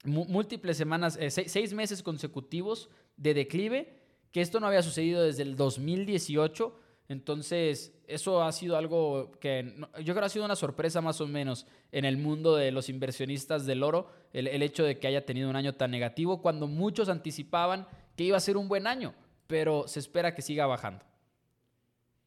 múltiples 0.03 0.77
semanas, 0.77 1.17
eh, 1.19 1.29
seis 1.29 1.73
meses 1.73 2.03
consecutivos 2.03 2.89
de 3.17 3.33
declive, 3.33 3.99
que 4.31 4.41
esto 4.41 4.59
no 4.59 4.67
había 4.67 4.83
sucedido 4.83 5.23
desde 5.23 5.43
el 5.43 5.55
2018. 5.55 6.79
Entonces, 7.07 7.93
eso 8.07 8.41
ha 8.41 8.51
sido 8.51 8.77
algo 8.77 9.31
que 9.39 9.75
yo 9.99 10.13
creo 10.13 10.15
que 10.15 10.25
ha 10.25 10.29
sido 10.29 10.45
una 10.45 10.55
sorpresa 10.55 11.01
más 11.01 11.21
o 11.21 11.27
menos 11.27 11.67
en 11.91 12.03
el 12.03 12.17
mundo 12.17 12.55
de 12.55 12.71
los 12.71 12.89
inversionistas 12.89 13.65
del 13.65 13.83
oro, 13.83 14.09
el, 14.33 14.61
hecho 14.63 14.83
de 14.83 14.97
que 14.97 15.07
haya 15.07 15.25
tenido 15.25 15.49
un 15.49 15.55
año 15.55 15.75
tan 15.75 15.91
negativo, 15.91 16.41
cuando 16.41 16.67
muchos 16.67 17.09
anticipaban 17.09 17.87
que 18.15 18.23
iba 18.23 18.37
a 18.37 18.41
ser 18.41 18.57
un 18.57 18.67
buen 18.67 18.87
año, 18.87 19.13
pero 19.45 19.87
se 19.87 19.99
espera 19.99 20.33
que 20.33 20.41
siga 20.41 20.65
bajando. 20.65 21.05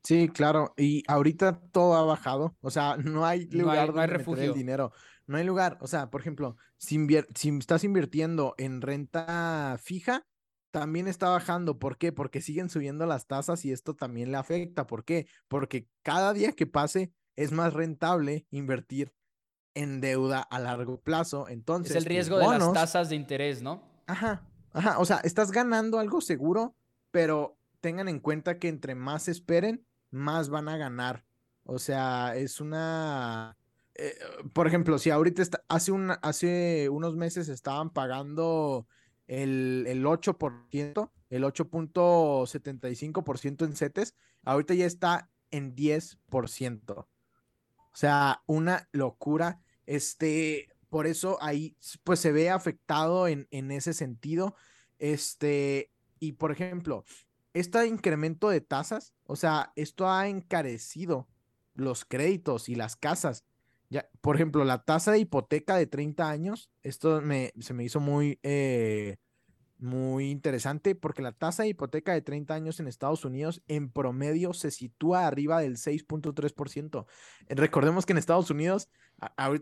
Sí, 0.05 0.29
claro, 0.29 0.75
y 0.77 1.03
ahorita 1.09 1.61
todo 1.73 1.95
ha 1.95 2.05
bajado, 2.05 2.57
o 2.61 2.71
sea, 2.71 2.97
no 2.97 3.27
hay 3.27 3.47
lugar 3.47 3.93
no 3.93 4.01
hay, 4.01 4.07
refugio. 4.07 4.45
el 4.45 4.55
dinero, 4.55 4.93
no 5.27 5.39
hay 5.39 5.45
lugar, 5.45 5.77
o 5.81 5.89
sea, 5.89 6.09
por 6.09 6.21
ejemplo, 6.21 6.57
si, 6.77 7.05
si 7.35 7.49
estás 7.59 7.83
invirtiendo 7.83 8.55
en 8.59 8.81
renta 8.81 9.77
fija, 9.83 10.25
también 10.71 11.09
está 11.09 11.29
bajando. 11.31 11.79
¿Por 11.79 11.99
qué? 11.99 12.13
Porque 12.13 12.41
siguen 12.41 12.71
subiendo 12.71 13.07
las 13.07 13.27
tasas 13.27 13.65
y 13.65 13.73
esto 13.73 13.95
también 13.95 14.33
le 14.33 14.39
afecta. 14.39 14.87
¿Por 14.87 15.05
qué? 15.05 15.27
Porque 15.49 15.89
cada 16.03 16.33
día 16.33 16.53
que 16.53 16.67
pase 16.67 17.13
es 17.37 17.53
más 17.53 17.73
rentable 17.73 18.47
invertir 18.51 19.15
en 19.75 20.01
deuda 20.01 20.41
a 20.41 20.59
largo 20.59 21.01
plazo. 21.01 21.49
Entonces, 21.49 21.93
es 21.93 21.97
el 22.03 22.05
riesgo 22.05 22.39
de 22.39 22.59
las 22.59 22.73
tasas 22.73 23.11
de 23.11 23.17
interés, 23.17 23.63
¿no? 23.63 23.83
Ajá, 24.07 24.43
ajá. 24.73 24.99
O 24.99 25.05
sea, 25.05 25.19
estás 25.19 25.53
ganando 25.53 25.99
algo 25.99 26.21
seguro, 26.21 26.75
pero 27.11 27.57
tengan 27.81 28.09
en 28.09 28.19
cuenta 28.19 28.59
que 28.59 28.69
entre 28.69 28.95
más 28.95 29.29
esperen, 29.29 29.87
más 30.11 30.49
van 30.49 30.69
a 30.69 30.77
ganar. 30.77 31.25
O 31.65 31.79
sea, 31.79 32.35
es 32.35 32.61
una. 32.61 33.57
Eh, 33.95 34.17
por 34.53 34.67
ejemplo, 34.67 34.99
si 34.99 35.11
ahorita 35.11 35.43
está, 35.43 35.63
hace, 35.69 35.93
hace 36.23 36.89
unos 36.89 37.15
meses 37.17 37.49
estaban 37.49 37.91
pagando 37.91 38.87
el, 39.29 39.85
el 39.87 40.05
8%, 40.05 41.11
el 41.31 41.45
8.75% 41.45 43.65
en 43.65 43.77
CETES, 43.77 44.17
ahorita 44.45 44.75
ya 44.75 44.87
está 44.87 45.31
en 45.51 45.77
10%. 45.77 46.97
O 46.97 47.07
sea, 47.95 48.43
una 48.47 48.89
locura. 48.93 49.61
Este, 49.87 50.69
por 50.89 51.07
eso 51.07 51.39
ahí 51.41 51.77
pues 52.05 52.21
se 52.21 52.33
ve 52.33 52.51
afectado 52.51 53.29
en, 53.29 53.47
en 53.51 53.71
ese 53.71 53.95
sentido. 53.95 54.57
Este, 54.99 55.93
y 56.19 56.33
por 56.33 56.51
ejemplo, 56.51 57.05
este 57.55 57.87
incremento 57.87 58.49
de 58.49 58.61
tasas, 58.61 59.15
o 59.25 59.37
sea, 59.37 59.73
esto 59.77 60.11
ha 60.11 60.27
encarecido 60.29 61.29
los 61.75 62.05
créditos 62.05 62.69
y 62.69 62.75
las 62.75 62.97
casas. 62.97 63.45
Por 64.21 64.37
ejemplo, 64.37 64.65
la 64.65 64.83
tasa 64.83 65.13
de 65.13 65.21
hipoteca 65.21 65.77
de 65.77 65.87
30 65.87 66.29
años, 66.29 66.71
esto 66.83 67.21
me, 67.23 67.53
se 67.59 67.73
me 67.73 67.85
hizo 67.85 68.01
muy, 68.01 68.39
eh, 68.43 69.17
muy 69.79 70.31
interesante 70.31 70.95
porque 70.95 71.23
la 71.23 71.33
tasa 71.33 71.63
de 71.63 71.71
hipoteca 71.71 72.13
de 72.13 72.21
30 72.21 72.53
años 72.55 72.81
en 72.81 72.89
Estados 72.89 73.25
Unidos 73.25 73.63
en 73.69 73.91
promedio 73.91 74.53
se 74.53 74.71
sitúa 74.71 75.27
arriba 75.27 75.61
del 75.61 75.77
6.3%. 75.77 77.07
Recordemos 77.49 78.05
que 78.05 78.13
en 78.13 78.19
Estados 78.19 78.51
Unidos, 78.51 78.91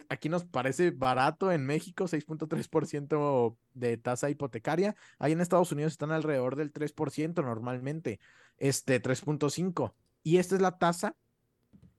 aquí 0.09 0.29
nos 0.29 0.45
parece 0.45 0.91
barato, 0.91 1.53
en 1.53 1.65
México 1.67 2.05
6.3% 2.05 3.57
de 3.75 3.97
tasa 3.99 4.31
hipotecaria, 4.31 4.97
ahí 5.19 5.33
en 5.33 5.41
Estados 5.41 5.73
Unidos 5.73 5.93
están 5.93 6.12
alrededor 6.12 6.57
del 6.57 6.73
3% 6.73 7.45
normalmente, 7.45 8.19
este 8.57 9.03
3.5%. 9.03 9.93
Y 10.23 10.39
esta 10.39 10.57
es 10.57 10.61
la 10.61 10.79
tasa 10.79 11.15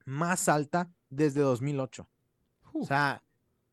más 0.06 0.50
alta 0.50 0.92
desde 1.10 1.42
2008. 1.42 2.08
O 2.80 2.86
sea, 2.86 3.24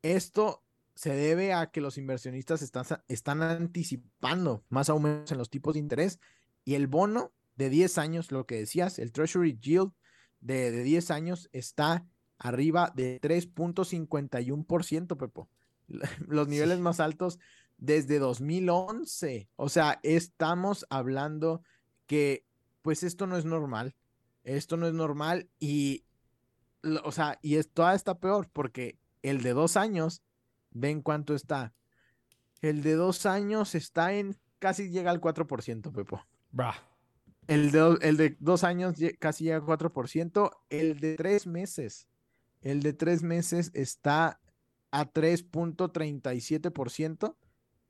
esto 0.03 0.63
se 0.95 1.15
debe 1.15 1.53
a 1.53 1.71
que 1.71 1.81
los 1.81 1.99
inversionistas 1.99 2.63
están, 2.63 2.85
están 3.09 3.43
anticipando 3.43 4.65
más 4.69 4.89
aumentos 4.89 5.33
en 5.33 5.39
los 5.39 5.51
tipos 5.51 5.75
de 5.75 5.81
interés 5.81 6.21
y 6.65 6.75
el 6.75 6.87
bono 6.87 7.33
de 7.57 7.69
10 7.71 7.99
años, 7.99 8.33
lo 8.33 8.47
que 8.47 8.57
decías, 8.57 8.99
el 8.99 9.13
Treasury 9.13 9.59
Yield 9.61 9.93
de, 10.41 10.71
de 10.71 10.83
10 10.83 11.11
años 11.11 11.49
está 11.53 12.07
arriba 12.39 12.93
de 12.95 13.21
3.51%, 13.21 15.17
Pepo. 15.17 15.49
Los 16.27 16.49
niveles 16.49 16.79
más 16.79 17.01
altos 17.01 17.39
desde 17.77 18.19
2011. 18.19 19.49
O 19.57 19.69
sea, 19.69 20.01
estamos 20.03 20.87
hablando 20.91 21.63
que 22.07 22.45
pues 22.83 23.03
esto 23.03 23.27
no 23.27 23.37
es 23.37 23.45
normal. 23.45 23.95
Esto 24.45 24.77
no 24.77 24.87
es 24.87 24.93
normal 24.93 25.49
y, 25.59 26.05
o 27.05 27.13
sea, 27.13 27.39
y 27.43 27.57
esto 27.57 27.89
está 27.91 28.19
peor 28.19 28.49
porque 28.53 28.99
el 29.23 29.43
de 29.43 29.53
dos 29.53 29.77
años 29.77 30.23
Ven 30.75 31.01
cuánto 31.01 31.35
está. 31.35 31.73
El 32.61 32.83
de 32.83 32.93
dos 32.95 33.25
años 33.27 33.75
está 33.75 34.13
en 34.13 34.37
casi 34.59 34.91
llega 34.91 35.11
al 35.11 35.21
4%, 35.21 35.93
Pepo. 35.93 36.25
El 37.47 37.71
de, 37.71 37.99
el 38.03 38.17
de 38.17 38.37
dos 38.41 38.65
años 38.65 38.97
casi 39.21 39.45
llega 39.45 39.57
al 39.57 39.63
4%. 39.63 40.51
El 40.69 40.99
de 40.99 41.15
tres 41.17 41.47
meses. 41.47 42.09
El 42.61 42.83
de 42.83 42.93
tres 42.93 43.23
meses 43.23 43.71
está 43.73 44.41
a 44.91 45.13
3.37%. 45.13 47.37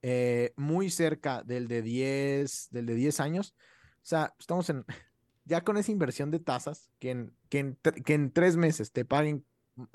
Eh, 0.03 0.53
muy 0.57 0.91
cerca 0.91 1.43
del 1.43 1.67
de 1.67 1.81
10, 1.81 2.69
del 2.71 2.85
de 2.85 2.95
10 2.95 3.21
años. 3.21 3.55
O 3.97 4.01
sea, 4.03 4.35
estamos 4.39 4.69
en, 4.69 4.85
ya 5.47 5.63
con 5.63 5.79
esa 5.79 5.91
inversión 5.91 6.31
de 6.31 6.41
tasas, 6.41 6.91
que 6.99 7.13
en, 7.13 7.35
que 7.55 7.61
en, 7.61 7.79
que 8.05 8.15
en 8.15 8.33
tres 8.33 8.57
meses 8.57 8.91
te 8.91 9.05
paguen 9.05 9.47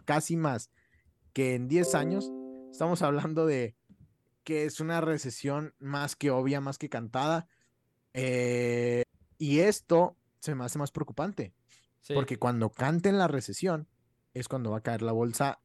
casi 0.05 0.37
más 0.37 0.71
que 1.33 1.55
en 1.55 1.67
10 1.67 1.93
años, 1.93 2.31
Estamos 2.71 3.01
hablando 3.01 3.45
de 3.45 3.75
que 4.43 4.63
es 4.63 4.79
una 4.79 5.01
recesión 5.01 5.73
más 5.79 6.15
que 6.15 6.29
obvia, 6.31 6.61
más 6.61 6.77
que 6.77 6.87
cantada. 6.87 7.49
Eh, 8.13 9.03
y 9.37 9.59
esto 9.59 10.15
se 10.39 10.55
me 10.55 10.63
hace 10.63 10.77
más 10.77 10.91
preocupante. 10.91 11.53
Porque 12.13 12.37
cuando 12.37 12.69
canten 12.69 13.17
la 13.17 13.27
recesión 13.27 13.89
es 14.33 14.47
cuando 14.47 14.71
va 14.71 14.77
a 14.77 14.83
caer 14.83 15.01
la 15.01 15.11
bolsa. 15.11 15.59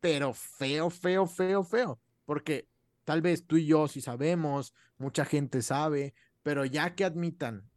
Pero 0.00 0.34
feo, 0.34 0.90
feo, 0.90 1.26
feo, 1.26 1.64
feo. 1.64 2.00
Porque 2.26 2.68
tal 3.04 3.22
vez 3.22 3.46
tú 3.46 3.56
y 3.56 3.66
yo 3.66 3.88
sí 3.88 4.00
sabemos, 4.00 4.74
mucha 4.98 5.24
gente 5.24 5.62
sabe, 5.62 6.12
pero 6.42 6.64
ya 6.66 6.96
que 6.96 7.04
admitan 7.04 7.70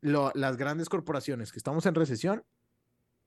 las 0.00 0.56
grandes 0.56 0.88
corporaciones 0.88 1.52
que 1.52 1.58
estamos 1.58 1.86
en 1.86 1.94
recesión, 1.94 2.44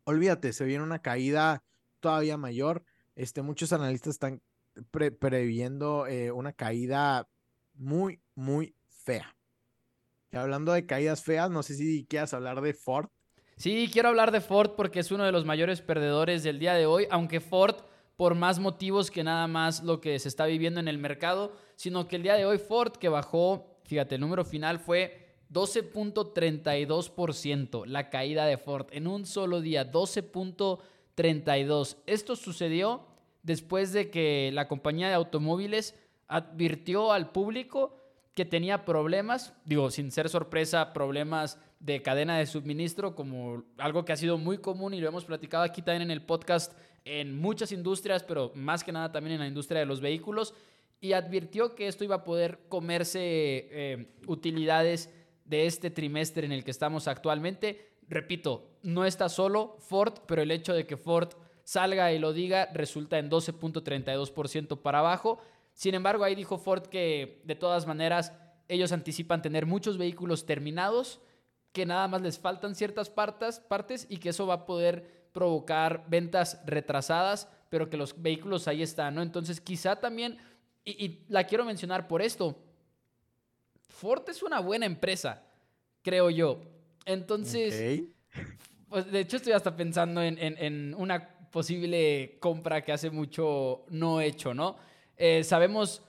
olvídate, 0.04 0.54
se 0.54 0.66
viene 0.66 0.84
una 0.84 1.00
caída 1.00 1.64
todavía 2.00 2.38
mayor 2.38 2.84
este, 3.16 3.42
muchos 3.42 3.74
analistas 3.74 4.14
están 4.14 4.42
previendo 4.90 6.08
eh, 6.08 6.32
una 6.32 6.54
caída 6.54 7.28
muy, 7.74 8.22
muy 8.36 8.76
fea. 8.88 9.36
Y 10.32 10.38
hablando 10.38 10.72
de 10.72 10.86
caídas 10.86 11.24
feas, 11.24 11.52
no 11.52 11.62
sé 11.62 11.76
si 11.76 12.06
quieras 12.06 12.34
hablar 12.34 12.62
de 12.62 12.74
Ford. 12.74 13.10
Sí, 13.58 13.90
quiero 13.92 14.10
hablar 14.10 14.32
de 14.32 14.42
Ford 14.42 14.72
porque 14.78 15.02
es 15.02 15.12
uno 15.12 15.26
de 15.26 15.32
los 15.32 15.46
mayores 15.46 15.82
perdedores 15.82 16.44
del 16.44 16.58
día 16.58 16.74
de 16.74 16.86
hoy, 16.86 17.06
aunque 17.12 17.42
Ford 17.42 17.76
por 18.16 18.34
más 18.36 18.60
motivos 18.60 19.12
que 19.12 19.24
nada 19.24 19.48
más 19.48 19.84
lo 19.84 20.00
que 20.00 20.18
se 20.20 20.28
está 20.28 20.46
viviendo 20.46 20.80
en 20.80 20.88
el 20.88 20.98
mercado, 20.98 21.56
sino 21.76 22.08
que 22.08 22.16
el 22.16 22.24
día 22.24 22.36
de 22.36 22.46
hoy 22.46 22.60
Ford 22.60 22.94
que 22.94 23.10
bajó, 23.10 23.80
fíjate, 23.84 24.16
el 24.16 24.22
número 24.22 24.46
final 24.46 24.80
fue 24.80 25.31
12.32%, 25.52 27.86
la 27.86 28.10
caída 28.10 28.46
de 28.46 28.58
Ford 28.58 28.88
en 28.92 29.08
un 29.08 29.26
solo 29.26 29.62
día, 29.62 29.92
12.32%. 29.92 30.80
32. 31.16 31.98
Esto 32.06 32.36
sucedió 32.36 33.06
después 33.44 33.94
de 33.94 34.10
que 34.10 34.52
la 34.54 34.68
compañía 34.68 35.08
de 35.08 35.16
automóviles 35.16 35.96
advirtió 36.28 37.12
al 37.12 37.32
público 37.32 37.98
que 38.34 38.46
tenía 38.46 38.86
problemas, 38.86 39.54
digo, 39.66 39.92
sin 39.92 40.12
ser 40.12 40.30
sorpresa, 40.30 40.94
problemas 40.94 41.60
de 41.80 42.02
cadena 42.02 42.38
de 42.38 42.46
suministro, 42.46 43.16
como 43.16 43.64
algo 43.78 44.06
que 44.06 44.14
ha 44.14 44.18
sido 44.18 44.38
muy 44.38 44.60
común 44.60 44.94
y 44.94 45.02
lo 45.02 45.10
hemos 45.10 45.26
platicado 45.26 45.64
aquí 45.64 45.82
también 45.82 46.04
en 46.04 46.12
el 46.12 46.22
podcast 46.22 46.74
en 47.04 47.36
muchas 47.36 47.72
industrias, 47.72 48.24
pero 48.24 48.52
más 48.56 48.84
que 48.84 48.92
nada 48.92 49.12
también 49.12 49.34
en 49.34 49.42
la 49.42 49.48
industria 49.48 49.82
de 49.82 49.86
los 49.86 50.02
vehículos, 50.02 50.54
y 51.02 51.14
advirtió 51.14 51.76
que 51.76 51.88
esto 51.88 52.04
iba 52.04 52.18
a 52.18 52.24
poder 52.24 52.60
comerse 52.70 53.20
eh, 53.22 54.08
utilidades 54.28 55.10
de 55.52 55.68
este 55.68 55.92
trimestre 55.92 56.48
en 56.48 56.52
el 56.52 56.64
que 56.64 56.72
estamos 56.72 57.08
actualmente 57.08 57.92
repito, 58.12 58.70
no 58.84 59.06
está 59.06 59.30
solo 59.30 59.78
Ford, 59.80 60.14
pero 60.28 60.42
el 60.42 60.52
hecho 60.52 60.74
de 60.74 60.86
que 60.86 60.98
Ford 60.98 61.30
salga 61.64 62.12
y 62.12 62.20
lo 62.20 62.34
diga 62.34 62.70
resulta 62.74 63.18
en 63.18 63.32
12.32% 63.32 64.82
para 64.82 65.00
abajo. 65.00 65.40
Sin 65.74 65.96
embargo, 65.96 66.24
ahí 66.24 66.36
dijo 66.36 66.58
Ford 66.58 66.88
que 66.88 67.42
de 67.46 67.56
todas 67.56 67.88
maneras 67.88 68.34
ellos 68.68 68.92
anticipan 68.92 69.42
tener 69.42 69.66
muchos 69.66 69.98
vehículos 69.98 70.46
terminados, 70.46 71.22
que 71.72 71.86
nada 71.86 72.08
más 72.10 72.22
les 72.22 72.38
faltan 72.38 72.76
ciertas 72.76 73.10
partes, 73.10 73.62
partes 73.62 74.06
y 74.10 74.18
que 74.18 74.30
eso 74.30 74.46
va 74.46 74.56
a 74.56 74.66
poder 74.66 75.30
provocar 75.32 76.04
ventas 76.10 76.62
retrasadas, 76.66 77.48
pero 77.70 77.90
que 77.90 77.96
los 77.96 78.22
vehículos 78.22 78.68
ahí 78.68 78.84
están, 78.84 79.16
¿no? 79.16 79.22
Entonces 79.22 79.62
quizá 79.62 79.96
también, 79.96 80.38
y, 80.84 81.24
la 81.30 81.46
quiero 81.46 81.64
mencionar 81.64 82.10
por 82.10 82.22
esto, 82.22 82.58
Ford 83.92 84.24
es 84.30 84.42
una 84.42 84.60
buena 84.60 84.86
empresa, 84.86 85.44
creo 86.02 86.30
yo. 86.30 86.62
Entonces, 87.06 88.04
pues 88.90 89.12
de 89.12 89.20
hecho 89.20 89.38
estoy 89.38 89.54
hasta 89.54 89.76
pensando 89.76 90.22
en, 90.22 90.96
una 90.98 91.30
posible 91.52 92.38
compra 92.40 92.84
que 92.84 92.92
hace 92.92 93.10
mucho 93.10 93.86
no 93.90 94.22
he 94.22 94.28
hecho, 94.28 94.54
¿no? 94.54 94.78
Eh, 95.18 95.44
sabemos 95.44 96.02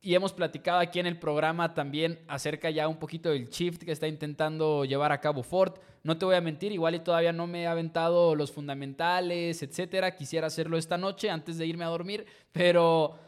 y 0.00 0.14
hemos 0.14 0.32
platicado 0.32 0.78
aquí 0.78 1.00
en 1.00 1.06
el 1.06 1.18
programa 1.18 1.74
también 1.74 2.20
acerca 2.28 2.70
ya 2.70 2.88
un 2.88 2.96
poquito 2.96 3.30
del 3.30 3.48
shift 3.48 3.82
que 3.82 3.92
está 3.92 4.06
intentando 4.06 4.84
llevar 4.84 5.12
a 5.12 5.20
cabo 5.20 5.42
Ford. 5.42 5.74
No 6.02 6.16
te 6.16 6.24
voy 6.24 6.36
a 6.36 6.40
mentir, 6.40 6.70
igual 6.70 6.94
y 6.94 7.00
todavía 7.00 7.32
no 7.32 7.46
me 7.46 7.62
he 7.62 7.66
aventado 7.66 8.36
los 8.36 8.52
fundamentales, 8.52 9.62
etcétera. 9.62 10.14
Quisiera 10.14 10.46
hacerlo 10.46 10.78
esta 10.78 10.96
noche 10.96 11.28
antes 11.28 11.58
de 11.58 11.66
irme 11.66 11.84
a 11.84 11.88
dormir, 11.88 12.24
pero 12.52 13.18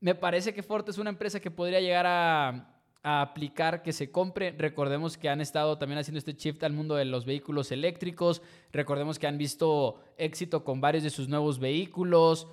me 0.00 0.14
parece 0.14 0.54
que 0.54 0.62
Ford 0.62 0.88
es 0.88 0.96
una 0.96 1.10
empresa 1.10 1.40
que 1.40 1.50
podría 1.50 1.80
llegar 1.80 2.06
a, 2.06 2.77
a 3.02 3.22
aplicar 3.22 3.82
que 3.82 3.92
se 3.92 4.10
compre. 4.10 4.52
Recordemos 4.52 5.16
que 5.16 5.28
han 5.28 5.40
estado 5.40 5.78
también 5.78 5.98
haciendo 5.98 6.18
este 6.18 6.34
shift 6.34 6.62
al 6.64 6.72
mundo 6.72 6.96
de 6.96 7.04
los 7.04 7.24
vehículos 7.24 7.72
eléctricos. 7.72 8.42
Recordemos 8.72 9.18
que 9.18 9.26
han 9.26 9.38
visto 9.38 10.00
éxito 10.16 10.64
con 10.64 10.80
varios 10.80 11.04
de 11.04 11.10
sus 11.10 11.28
nuevos 11.28 11.58
vehículos. 11.58 12.48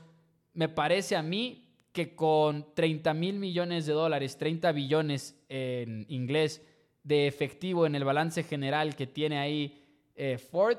Me 0.53 0.69
parece 0.69 1.15
a 1.15 1.23
mí 1.23 1.65
que 1.91 2.15
con 2.15 2.73
30 2.73 3.13
mil 3.13 3.39
millones 3.39 3.86
de 3.86 3.93
dólares, 3.93 4.38
30 4.38 4.71
billones 4.71 5.41
en 5.49 6.05
inglés 6.10 6.62
de 7.03 7.27
efectivo 7.27 7.86
en 7.86 7.95
el 7.95 8.03
balance 8.03 8.43
general 8.43 8.95
que 8.95 9.08
tiene 9.08 9.38
ahí 9.38 9.81
eh, 10.15 10.38
Ford, 10.38 10.77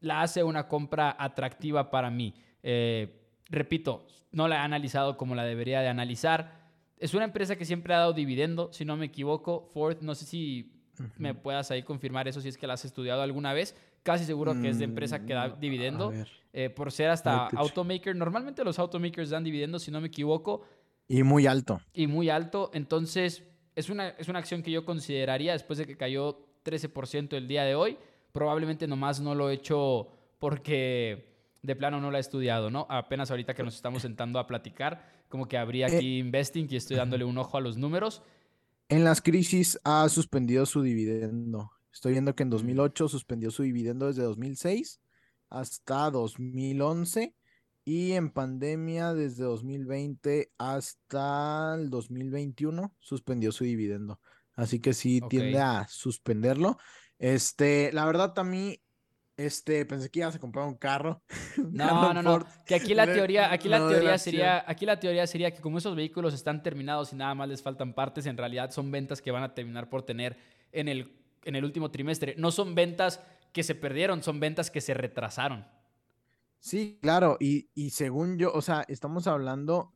la 0.00 0.22
hace 0.22 0.42
una 0.42 0.68
compra 0.68 1.16
atractiva 1.18 1.90
para 1.90 2.10
mí. 2.10 2.34
Eh, 2.62 3.08
repito, 3.48 4.06
no 4.32 4.48
la 4.48 4.56
he 4.56 4.58
analizado 4.58 5.16
como 5.16 5.34
la 5.34 5.44
debería 5.44 5.80
de 5.80 5.88
analizar. 5.88 6.57
Es 6.98 7.14
una 7.14 7.24
empresa 7.24 7.56
que 7.56 7.64
siempre 7.64 7.94
ha 7.94 7.98
dado 7.98 8.12
dividendo, 8.12 8.72
si 8.72 8.84
no 8.84 8.96
me 8.96 9.06
equivoco. 9.06 9.70
Ford, 9.72 9.98
no 10.00 10.14
sé 10.14 10.24
si 10.24 10.72
me 11.16 11.34
puedas 11.34 11.70
ahí 11.70 11.82
confirmar 11.82 12.26
eso 12.28 12.40
si 12.40 12.48
es 12.48 12.58
que 12.58 12.66
la 12.66 12.74
has 12.74 12.84
estudiado 12.84 13.22
alguna 13.22 13.52
vez. 13.52 13.76
Casi 14.02 14.24
seguro 14.24 14.60
que 14.60 14.70
es 14.70 14.78
de 14.78 14.84
empresa 14.84 15.24
que 15.24 15.34
da 15.34 15.48
mm, 15.48 15.60
dividendo. 15.60 16.12
Eh, 16.52 16.70
por 16.70 16.90
ser 16.90 17.10
hasta 17.10 17.46
automaker. 17.48 18.16
Normalmente 18.16 18.64
los 18.64 18.78
automakers 18.78 19.30
dan 19.30 19.44
dividendo, 19.44 19.78
si 19.78 19.90
no 19.90 20.00
me 20.00 20.08
equivoco. 20.08 20.62
Y 21.06 21.22
muy 21.22 21.46
alto. 21.46 21.80
Y 21.92 22.06
muy 22.06 22.30
alto. 22.30 22.70
Entonces, 22.74 23.44
es 23.76 23.90
una, 23.90 24.08
es 24.10 24.28
una 24.28 24.38
acción 24.38 24.62
que 24.62 24.70
yo 24.70 24.84
consideraría 24.84 25.52
después 25.52 25.78
de 25.78 25.86
que 25.86 25.96
cayó 25.96 26.46
13% 26.64 27.36
el 27.36 27.48
día 27.48 27.64
de 27.64 27.74
hoy. 27.74 27.98
Probablemente 28.32 28.86
nomás 28.86 29.20
no 29.20 29.34
lo 29.34 29.50
he 29.50 29.54
hecho 29.54 30.08
porque 30.38 31.28
de 31.62 31.76
plano 31.76 32.00
no 32.00 32.10
la 32.10 32.18
he 32.18 32.20
estudiado, 32.20 32.70
¿no? 32.70 32.86
Apenas 32.88 33.30
ahorita 33.30 33.54
que 33.54 33.62
nos 33.62 33.74
estamos 33.74 34.02
sentando 34.02 34.38
a 34.38 34.46
platicar, 34.46 35.17
como 35.28 35.46
que 35.46 35.58
habría 35.58 35.86
aquí 35.86 36.16
eh, 36.16 36.18
investing 36.18 36.66
y 36.70 36.76
estoy 36.76 36.96
dándole 36.96 37.24
un 37.24 37.38
ojo 37.38 37.56
a 37.56 37.60
los 37.60 37.76
números. 37.76 38.22
En 38.88 39.04
las 39.04 39.20
crisis 39.20 39.78
ha 39.84 40.08
suspendido 40.08 40.64
su 40.66 40.82
dividendo. 40.82 41.70
Estoy 41.92 42.12
viendo 42.12 42.34
que 42.34 42.42
en 42.42 42.50
2008 42.50 43.04
mm. 43.04 43.08
suspendió 43.08 43.50
su 43.50 43.62
dividendo 43.62 44.06
desde 44.06 44.22
2006 44.22 45.00
hasta 45.50 46.10
2011 46.10 47.34
y 47.84 48.12
en 48.12 48.30
pandemia 48.30 49.14
desde 49.14 49.44
2020 49.44 50.52
hasta 50.58 51.74
el 51.74 51.90
2021 51.90 52.94
suspendió 52.98 53.50
su 53.50 53.64
dividendo. 53.64 54.20
Así 54.54 54.80
que 54.80 54.92
sí 54.92 55.20
tiende 55.28 55.60
a 55.60 55.86
suspenderlo. 55.88 56.78
Este, 57.18 57.92
la 57.92 58.04
verdad 58.04 58.32
a 58.38 58.44
mí 58.44 58.80
este, 59.38 59.86
pensé 59.86 60.10
que 60.10 60.18
ibas 60.18 60.34
a 60.34 60.38
comprar 60.38 60.66
un 60.66 60.74
carro. 60.74 61.22
No, 61.72 62.12
no, 62.12 62.22
no. 62.22 62.46
Que 62.66 62.74
aquí 62.74 62.94
la 62.94 63.06
teoría, 63.06 63.52
aquí 63.52 63.68
la 63.68 63.78
teoría 63.88 64.18
sería, 64.18 64.64
aquí 64.66 64.86
la 64.86 65.00
teoría 65.00 65.26
sería 65.26 65.52
que 65.52 65.60
como 65.60 65.78
esos 65.78 65.96
vehículos 65.96 66.34
están 66.34 66.62
terminados 66.62 67.12
y 67.12 67.16
nada 67.16 67.34
más 67.34 67.48
les 67.48 67.62
faltan 67.62 67.94
partes, 67.94 68.26
en 68.26 68.36
realidad 68.36 68.70
son 68.70 68.90
ventas 68.90 69.20
que 69.22 69.30
van 69.30 69.42
a 69.42 69.54
terminar 69.54 69.88
por 69.88 70.02
tener 70.02 70.36
en 70.72 70.88
el, 70.88 71.16
en 71.44 71.56
el 71.56 71.64
último 71.64 71.90
trimestre. 71.90 72.34
No 72.38 72.50
son 72.50 72.74
ventas 72.74 73.20
que 73.52 73.62
se 73.62 73.74
perdieron, 73.74 74.22
son 74.22 74.40
ventas 74.40 74.70
que 74.70 74.80
se 74.80 74.94
retrasaron. 74.94 75.66
Sí, 76.60 76.98
claro. 77.00 77.36
Y, 77.40 77.70
y 77.74 77.90
según 77.90 78.38
yo, 78.38 78.52
o 78.52 78.62
sea, 78.62 78.84
estamos 78.88 79.26
hablando 79.26 79.94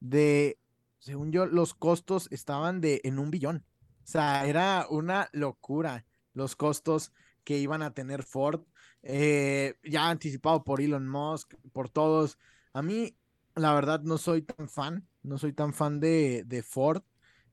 de, 0.00 0.58
según 0.98 1.32
yo, 1.32 1.46
los 1.46 1.74
costos 1.74 2.28
estaban 2.30 2.80
de 2.80 3.00
en 3.04 3.18
un 3.18 3.30
billón. 3.30 3.64
O 4.02 4.06
sea, 4.06 4.46
era 4.46 4.86
una 4.90 5.28
locura 5.32 6.06
los 6.32 6.56
costos 6.56 7.12
que 7.44 7.58
iban 7.58 7.82
a 7.82 7.94
tener 7.94 8.22
Ford 8.22 8.62
eh, 9.04 9.76
ya 9.84 10.10
anticipado 10.10 10.64
por 10.64 10.80
Elon 10.80 11.08
Musk, 11.08 11.54
por 11.72 11.88
todos. 11.88 12.38
A 12.72 12.82
mí, 12.82 13.16
la 13.54 13.72
verdad, 13.74 14.00
no 14.00 14.18
soy 14.18 14.42
tan 14.42 14.68
fan, 14.68 15.06
no 15.22 15.38
soy 15.38 15.52
tan 15.52 15.72
fan 15.72 16.00
de, 16.00 16.44
de 16.44 16.62
Ford. 16.62 17.02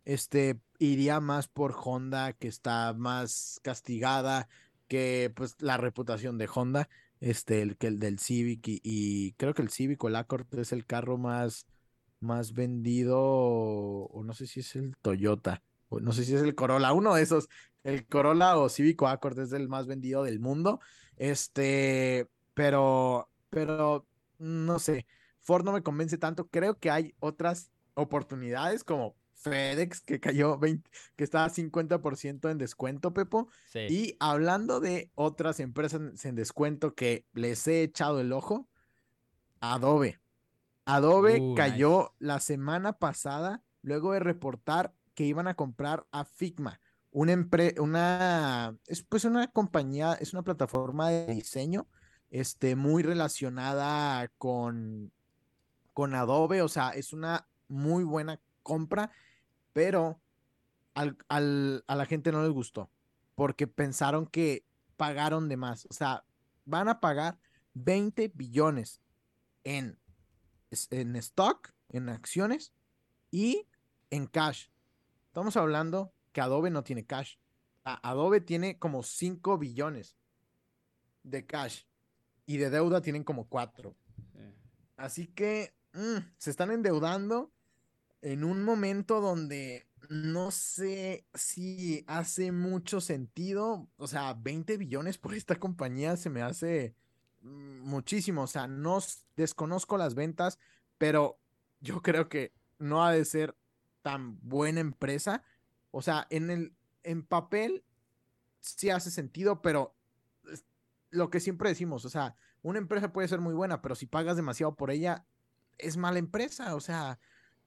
Este, 0.03 0.59
iría 0.79 1.19
más 1.19 1.47
por 1.47 1.75
Honda, 1.77 2.33
que 2.33 2.47
está 2.47 2.93
más 2.93 3.59
castigada 3.63 4.47
que 4.91 5.31
pues 5.33 5.55
la 5.59 5.77
reputación 5.77 6.37
de 6.37 6.49
Honda, 6.53 6.89
este, 7.21 7.61
el 7.61 7.77
que 7.77 7.87
el 7.87 7.97
del 7.97 8.19
Civic 8.19 8.67
y, 8.67 9.31
creo 9.37 9.53
que 9.53 9.61
el 9.61 9.69
Civic 9.69 10.03
o 10.03 10.09
el 10.09 10.17
Accord 10.17 10.47
es 10.59 10.73
el 10.73 10.85
carro 10.85 11.17
más, 11.17 11.65
más 12.19 12.53
vendido, 12.53 13.17
o 13.21 14.23
no 14.25 14.33
sé 14.33 14.47
si 14.47 14.59
es 14.59 14.75
el 14.75 14.97
Toyota, 14.97 15.63
o 15.87 16.01
no 16.01 16.11
sé 16.11 16.25
si 16.25 16.35
es 16.35 16.41
el 16.41 16.55
Corolla, 16.55 16.91
uno 16.91 17.15
de 17.15 17.21
esos, 17.21 17.47
el 17.83 18.05
Corolla 18.07 18.57
o 18.57 18.69
Civic 18.69 19.01
o 19.01 19.07
Accord 19.07 19.39
es 19.39 19.51
el 19.53 19.67
más 19.67 19.87
vendido 19.87 20.23
del 20.23 20.39
mundo. 20.39 20.79
Este, 21.17 22.27
pero, 22.53 23.29
pero, 23.49 24.05
no 24.37 24.79
sé, 24.79 25.05
Ford 25.39 25.65
no 25.65 25.71
me 25.71 25.83
convence 25.83 26.17
tanto. 26.17 26.47
Creo 26.49 26.79
que 26.79 26.91
hay 26.91 27.15
otras 27.19 27.71
oportunidades 27.93 28.83
como 28.83 29.15
FedEx 29.33 30.01
que 30.01 30.19
cayó 30.19 30.57
20, 30.57 30.89
que 31.15 31.23
está 31.23 31.47
50% 31.49 32.51
en 32.51 32.57
descuento, 32.57 33.13
Pepo. 33.13 33.49
Y 33.73 34.15
hablando 34.19 34.79
de 34.79 35.11
otras 35.15 35.59
empresas 35.59 36.25
en 36.25 36.35
descuento 36.35 36.93
que 36.93 37.25
les 37.33 37.67
he 37.67 37.83
echado 37.83 38.19
el 38.19 38.33
ojo, 38.33 38.67
Adobe. 39.59 40.19
Adobe 40.85 41.39
uh, 41.39 41.55
cayó 41.55 42.13
la 42.19 42.39
semana 42.39 42.93
pasada 42.93 43.63
luego 43.81 44.13
de 44.13 44.19
reportar 44.19 44.93
que 45.13 45.25
iban 45.25 45.47
a 45.47 45.55
comprar 45.55 46.05
a 46.11 46.25
Figma 46.25 46.80
una, 47.11 47.47
una, 47.79 48.77
es 48.87 49.03
pues 49.03 49.25
una 49.25 49.47
compañía, 49.47 50.13
es 50.13 50.33
una 50.33 50.43
plataforma 50.43 51.09
de 51.09 51.33
diseño, 51.33 51.87
este, 52.29 52.75
muy 52.75 53.03
relacionada 53.03 54.29
con, 54.37 55.11
con 55.93 56.15
Adobe, 56.15 56.61
o 56.61 56.69
sea, 56.69 56.89
es 56.89 57.13
una 57.13 57.47
muy 57.67 58.03
buena 58.03 58.39
compra, 58.63 59.11
pero 59.73 60.21
al, 60.93 61.17
a 61.87 61.95
la 61.95 62.05
gente 62.05 62.31
no 62.31 62.43
les 62.43 62.51
gustó, 62.51 62.89
porque 63.35 63.67
pensaron 63.67 64.25
que 64.25 64.65
pagaron 64.95 65.49
de 65.49 65.57
más, 65.57 65.85
o 65.89 65.93
sea, 65.93 66.23
van 66.65 66.87
a 66.87 66.99
pagar 66.99 67.39
20 67.73 68.31
billones 68.33 69.01
en, 69.63 69.99
en 70.89 71.15
stock, 71.17 71.73
en 71.89 72.09
acciones 72.09 72.73
y 73.31 73.67
en 74.09 74.27
cash. 74.27 74.67
Estamos 75.27 75.57
hablando 75.57 76.13
que 76.31 76.41
Adobe 76.41 76.69
no 76.69 76.83
tiene 76.83 77.05
cash. 77.05 77.35
Adobe 77.83 78.41
tiene 78.41 78.77
como 78.77 79.03
5 79.03 79.57
billones 79.57 80.15
de 81.23 81.45
cash 81.45 81.83
y 82.45 82.57
de 82.57 82.69
deuda 82.69 83.01
tienen 83.01 83.23
como 83.23 83.47
4. 83.47 83.95
Así 84.97 85.27
que 85.27 85.73
mm, 85.93 86.17
se 86.37 86.51
están 86.51 86.71
endeudando 86.71 87.51
en 88.21 88.43
un 88.43 88.63
momento 88.63 89.19
donde 89.19 89.87
no 90.09 90.51
sé 90.51 91.25
si 91.33 92.03
hace 92.07 92.51
mucho 92.51 93.01
sentido. 93.01 93.87
O 93.97 94.07
sea, 94.07 94.33
20 94.33 94.77
billones 94.77 95.17
por 95.17 95.33
esta 95.33 95.55
compañía 95.55 96.17
se 96.17 96.29
me 96.29 96.43
hace 96.43 96.95
mm, 97.41 97.79
muchísimo. 97.79 98.43
O 98.43 98.47
sea, 98.47 98.67
no 98.67 98.99
desconozco 99.35 99.97
las 99.97 100.13
ventas, 100.13 100.59
pero 100.97 101.39
yo 101.79 102.01
creo 102.01 102.29
que 102.29 102.53
no 102.77 103.03
ha 103.03 103.11
de 103.11 103.25
ser 103.25 103.55
tan 104.03 104.39
buena 104.41 104.81
empresa 104.81 105.43
o 105.91 106.01
sea, 106.01 106.27
en 106.29 106.49
el 106.49 106.75
en 107.03 107.23
papel 107.23 107.83
sí 108.59 108.89
hace 108.89 109.11
sentido, 109.11 109.61
pero 109.61 109.95
lo 111.09 111.29
que 111.29 111.39
siempre 111.39 111.69
decimos, 111.69 112.05
o 112.05 112.09
sea, 112.09 112.35
una 112.61 112.79
empresa 112.79 113.11
puede 113.11 113.27
ser 113.27 113.39
muy 113.39 113.53
buena, 113.53 113.81
pero 113.81 113.95
si 113.95 114.05
pagas 114.05 114.35
demasiado 114.35 114.75
por 114.75 114.91
ella, 114.91 115.25
es 115.77 115.97
mala 115.97 116.19
empresa. 116.19 116.75
O 116.75 116.79
sea, 116.79 117.19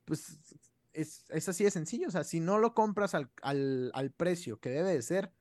pues 0.04 0.38
es, 0.92 1.48
así 1.48 1.64
de 1.64 1.70
sencillo. 1.70 2.08
O 2.08 2.10
sea, 2.10 2.24
si 2.24 2.40
no 2.40 2.58
lo 2.58 2.74
compras 2.74 3.14
al, 3.14 3.30
al, 3.42 4.10
precio 4.12 4.60
que 4.60 4.70
debe 4.70 4.94
de 4.94 5.02
ser, 5.02 5.32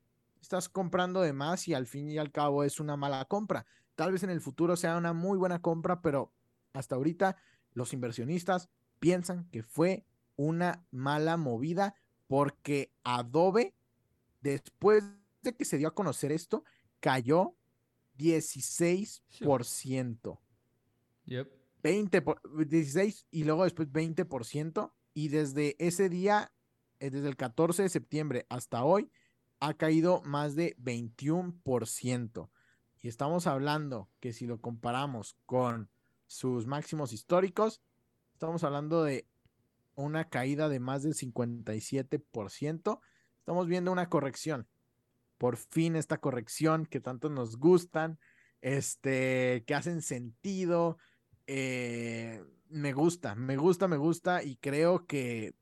estás 0.41 0.69
comprando 0.69 1.21
de 1.21 1.33
más 1.33 1.67
y 1.67 1.73
al 1.73 1.85
fin 1.85 2.09
y 2.09 2.17
al 2.17 2.31
cabo 2.31 2.63
es 2.63 2.79
una 2.79 2.97
mala 2.97 3.23
compra. 3.25 3.65
Tal 3.95 4.11
vez 4.11 4.23
en 4.23 4.31
el 4.31 4.41
futuro 4.41 4.75
sea 4.75 4.97
una 4.97 5.13
muy 5.13 5.37
buena 5.37 5.61
compra, 5.61 6.01
pero 6.01 6.33
hasta 6.73 6.95
ahorita 6.95 7.37
los 7.73 7.93
inversionistas 7.93 8.69
piensan 8.99 9.47
que 9.51 9.61
fue 9.61 10.05
una 10.35 10.83
mala 10.89 11.37
movida 11.37 11.95
porque 12.33 12.91
Adobe, 13.03 13.75
después 14.41 15.03
de 15.43 15.55
que 15.55 15.65
se 15.65 15.77
dio 15.77 15.87
a 15.87 15.93
conocer 15.93 16.31
esto, 16.31 16.63
cayó 16.99 17.55
16%. 18.17 20.39
Yep. 21.25 21.51
20 21.83 22.23
16 22.65 23.27
y 23.29 23.43
luego 23.43 23.65
después 23.65 23.87
20%. 23.87 24.91
Y 25.13 25.27
desde 25.27 25.75
ese 25.77 26.09
día, 26.09 26.51
eh, 26.99 27.11
desde 27.11 27.29
el 27.29 27.35
14 27.35 27.83
de 27.83 27.89
septiembre 27.89 28.47
hasta 28.49 28.83
hoy, 28.83 29.11
ha 29.59 29.75
caído 29.75 30.23
más 30.23 30.55
de 30.55 30.75
21%. 30.77 32.49
Y 32.99 33.09
estamos 33.09 33.45
hablando 33.45 34.09
que 34.19 34.33
si 34.33 34.47
lo 34.47 34.59
comparamos 34.59 35.37
con 35.45 35.91
sus 36.25 36.65
máximos 36.65 37.13
históricos, 37.13 37.83
estamos 38.33 38.63
hablando 38.63 39.03
de 39.03 39.27
una 39.95 40.29
caída 40.29 40.69
de 40.69 40.79
más 40.79 41.03
del 41.03 41.13
57%. 41.13 42.99
Estamos 43.39 43.67
viendo 43.67 43.91
una 43.91 44.09
corrección. 44.09 44.67
Por 45.37 45.57
fin 45.57 45.95
esta 45.95 46.19
corrección 46.19 46.85
que 46.85 46.99
tanto 46.99 47.29
nos 47.29 47.57
gustan, 47.57 48.19
este, 48.61 49.63
que 49.67 49.75
hacen 49.75 50.01
sentido. 50.01 50.97
Eh, 51.47 52.43
me 52.69 52.93
gusta, 52.93 53.35
me 53.35 53.57
gusta, 53.57 53.87
me 53.87 53.97
gusta 53.97 54.43
y 54.43 54.55
creo 54.57 55.05
que 55.05 55.53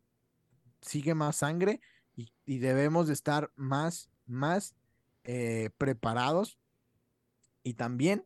sigue 0.81 1.13
más 1.13 1.37
sangre 1.37 1.81
y, 2.15 2.59
debemos 2.59 3.07
de 3.07 3.13
estar 3.13 3.51
más, 3.55 4.09
más 4.25 4.75
eh, 5.23 5.71
preparados. 5.77 6.57
Y 7.63 7.73
también, 7.73 8.25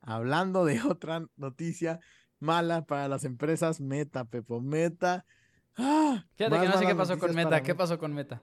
hablando 0.00 0.64
de 0.64 0.82
otra 0.82 1.26
noticia 1.36 2.00
mala 2.38 2.84
para 2.86 3.08
las 3.08 3.24
empresas, 3.24 3.80
Meta, 3.80 4.24
Pepo, 4.24 4.60
Meta 4.60 5.24
¡Ah! 5.76 6.24
Fíjate 6.34 6.60
que 6.60 6.68
no 6.68 6.78
sé 6.78 6.86
qué 6.86 6.94
pasó 6.94 7.18
con 7.18 7.34
Meta. 7.34 7.62
¿Qué 7.62 7.74
pasó 7.74 7.98
con 7.98 8.14
Meta? 8.14 8.42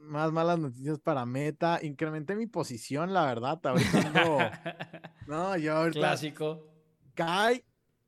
Más 0.00 0.30
malas 0.32 0.58
noticias 0.58 0.98
para 0.98 1.24
Meta. 1.24 1.78
Incrementé 1.82 2.36
mi 2.36 2.46
posición, 2.46 3.14
la 3.14 3.24
verdad. 3.24 3.58
Ahorita 3.64 4.50
no, 5.26 5.56
yo 5.56 5.76
ahorita. 5.76 5.98
Clásico. 6.00 6.66
Cae 7.14 7.64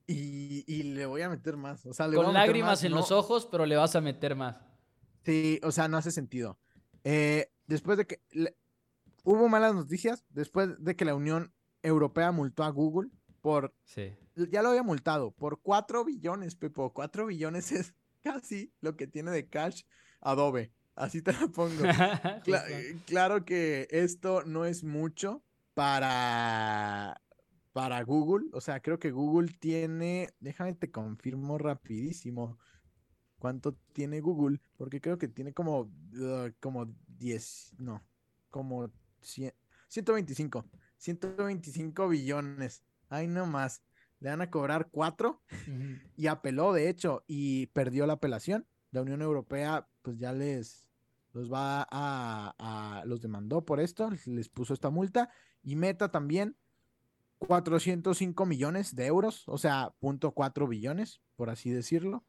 y, 0.07 0.65
y 0.67 0.83
le 0.83 1.07
voy 1.07 1.23
a 1.23 1.31
meter 1.31 1.57
más. 1.57 1.87
O 1.87 1.95
sea, 1.95 2.07
le 2.07 2.17
Con 2.17 2.27
voy 2.27 2.31
a 2.31 2.33
meter 2.35 2.49
lágrimas 2.49 2.71
más, 2.73 2.85
en 2.85 2.91
no- 2.93 2.99
los 2.99 3.13
ojos, 3.13 3.49
pero 3.51 3.65
le 3.65 3.77
vas 3.77 3.97
a 3.97 4.01
meter 4.03 4.37
más. 4.37 4.57
Sí, 5.25 5.59
o 5.63 5.73
sea, 5.73 5.89
no 5.89 5.97
hace 5.97 6.11
sentido. 6.11 6.59
Eh, 7.03 7.51
después 7.67 7.97
de 7.97 8.07
que 8.07 8.21
le- 8.31 8.57
hubo 9.25 9.49
malas 9.49 9.75
noticias, 9.75 10.25
después 10.29 10.69
de 10.79 10.97
que 10.97 11.05
la 11.07 11.15
Unión 11.15 11.53
Europea 11.83 12.31
multó 12.31 12.63
a 12.63 12.69
Google 12.69 13.09
por, 13.47 13.73
Sí. 13.85 14.13
ya 14.51 14.61
lo 14.61 14.71
había 14.71 14.83
multado, 14.83 15.31
por 15.31 15.61
4 15.63 16.05
billones, 16.05 16.57
Pepo. 16.57 16.93
4 16.93 17.27
billones 17.27 17.71
es 17.91 17.95
casi 18.25 18.73
lo 18.81 18.97
que 18.97 19.07
tiene 19.07 19.31
de 19.31 19.49
cash 19.49 19.83
Adobe. 20.21 20.73
Así 20.97 21.23
te 21.23 21.33
la 21.33 21.47
pongo. 21.47 21.83
Cla- 22.45 22.65
Justo. 22.67 23.05
claro 23.07 23.45
que 23.45 23.87
esto 23.93 24.43
no 24.45 24.65
es 24.65 24.83
mucho 24.83 25.45
para, 25.75 27.23
para 27.73 28.03
Google. 28.03 28.49
O 28.53 28.61
sea, 28.61 28.81
creo 28.81 28.99
que 28.99 29.13
Google 29.13 29.53
tiene, 29.61 30.31
déjame 30.41 30.75
te 30.75 30.91
confirmo 30.91 31.57
rapidísimo 31.57 32.59
cuánto 33.39 33.75
tiene 33.93 34.21
Google, 34.21 34.61
porque 34.77 35.01
creo 35.01 35.19
que 35.19 35.29
tiene 35.29 35.53
como, 35.53 35.83
uh, 35.83 36.51
como 36.59 36.93
10, 37.07 37.75
no, 37.79 38.03
como 38.51 38.91
100 39.21 39.55
125, 39.89 40.65
125 40.97 42.09
billones. 42.09 42.83
Ay, 43.09 43.27
no 43.29 43.47
más. 43.47 43.83
Le 44.21 44.31
van 44.31 44.41
a 44.41 44.51
cobrar 44.51 44.89
4 44.91 45.43
Ujú. 45.69 45.99
y 46.17 46.27
apeló, 46.27 46.73
de 46.73 46.89
hecho, 46.89 47.23
y 47.27 47.67
perdió 47.69 48.07
la 48.07 48.15
apelación. 48.15 48.67
La 48.91 49.03
Unión 49.03 49.21
Europea, 49.23 49.89
pues 50.03 50.19
ya 50.19 50.33
les 50.33 50.85
los 51.33 51.53
va 51.53 51.87
a, 51.91 52.55
a- 52.59 53.05
los 53.05 53.21
demandó 53.21 53.65
por 53.67 53.79
esto, 53.79 54.11
les 54.25 54.49
puso 54.49 54.73
esta 54.73 54.89
multa. 54.89 55.29
Y 55.63 55.77
Meta 55.77 56.11
también, 56.11 56.57
405 57.39 58.47
millones 58.47 58.95
de 58.95 59.07
euros, 59.07 59.47
o 59.47 59.59
sea, 59.59 59.93
punto 60.01 60.33
cuatro 60.33 60.67
billones, 60.67 61.21
por 61.37 61.51
así 61.51 61.71
decirlo. 61.71 62.25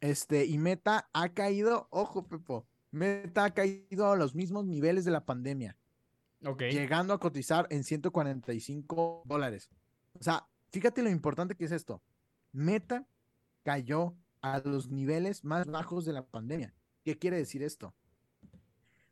Este, 0.00 0.44
y 0.46 0.58
Meta 0.58 1.08
ha 1.12 1.28
caído, 1.30 1.86
ojo, 1.90 2.26
Pepo, 2.26 2.66
Meta 2.90 3.44
ha 3.44 3.54
caído 3.54 4.10
a 4.10 4.16
los 4.16 4.34
mismos 4.34 4.64
niveles 4.66 5.04
de 5.04 5.10
la 5.12 5.24
pandemia 5.24 5.76
llegando 6.72 7.14
a 7.14 7.20
cotizar 7.20 7.66
en 7.70 7.84
145 7.84 9.22
dólares. 9.26 9.70
O 10.18 10.22
sea, 10.22 10.48
fíjate 10.70 11.02
lo 11.02 11.10
importante 11.10 11.54
que 11.54 11.64
es 11.64 11.72
esto. 11.72 12.02
Meta 12.52 13.06
cayó 13.62 14.16
a 14.40 14.60
los 14.60 14.88
niveles 14.88 15.44
más 15.44 15.66
bajos 15.66 16.04
de 16.04 16.12
la 16.12 16.26
pandemia. 16.26 16.74
¿Qué 17.04 17.18
quiere 17.18 17.36
decir 17.36 17.62
esto? 17.62 17.94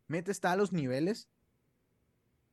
Meta 0.09 0.31
está 0.31 0.53
a 0.53 0.57
los 0.57 0.73
niveles 0.73 1.29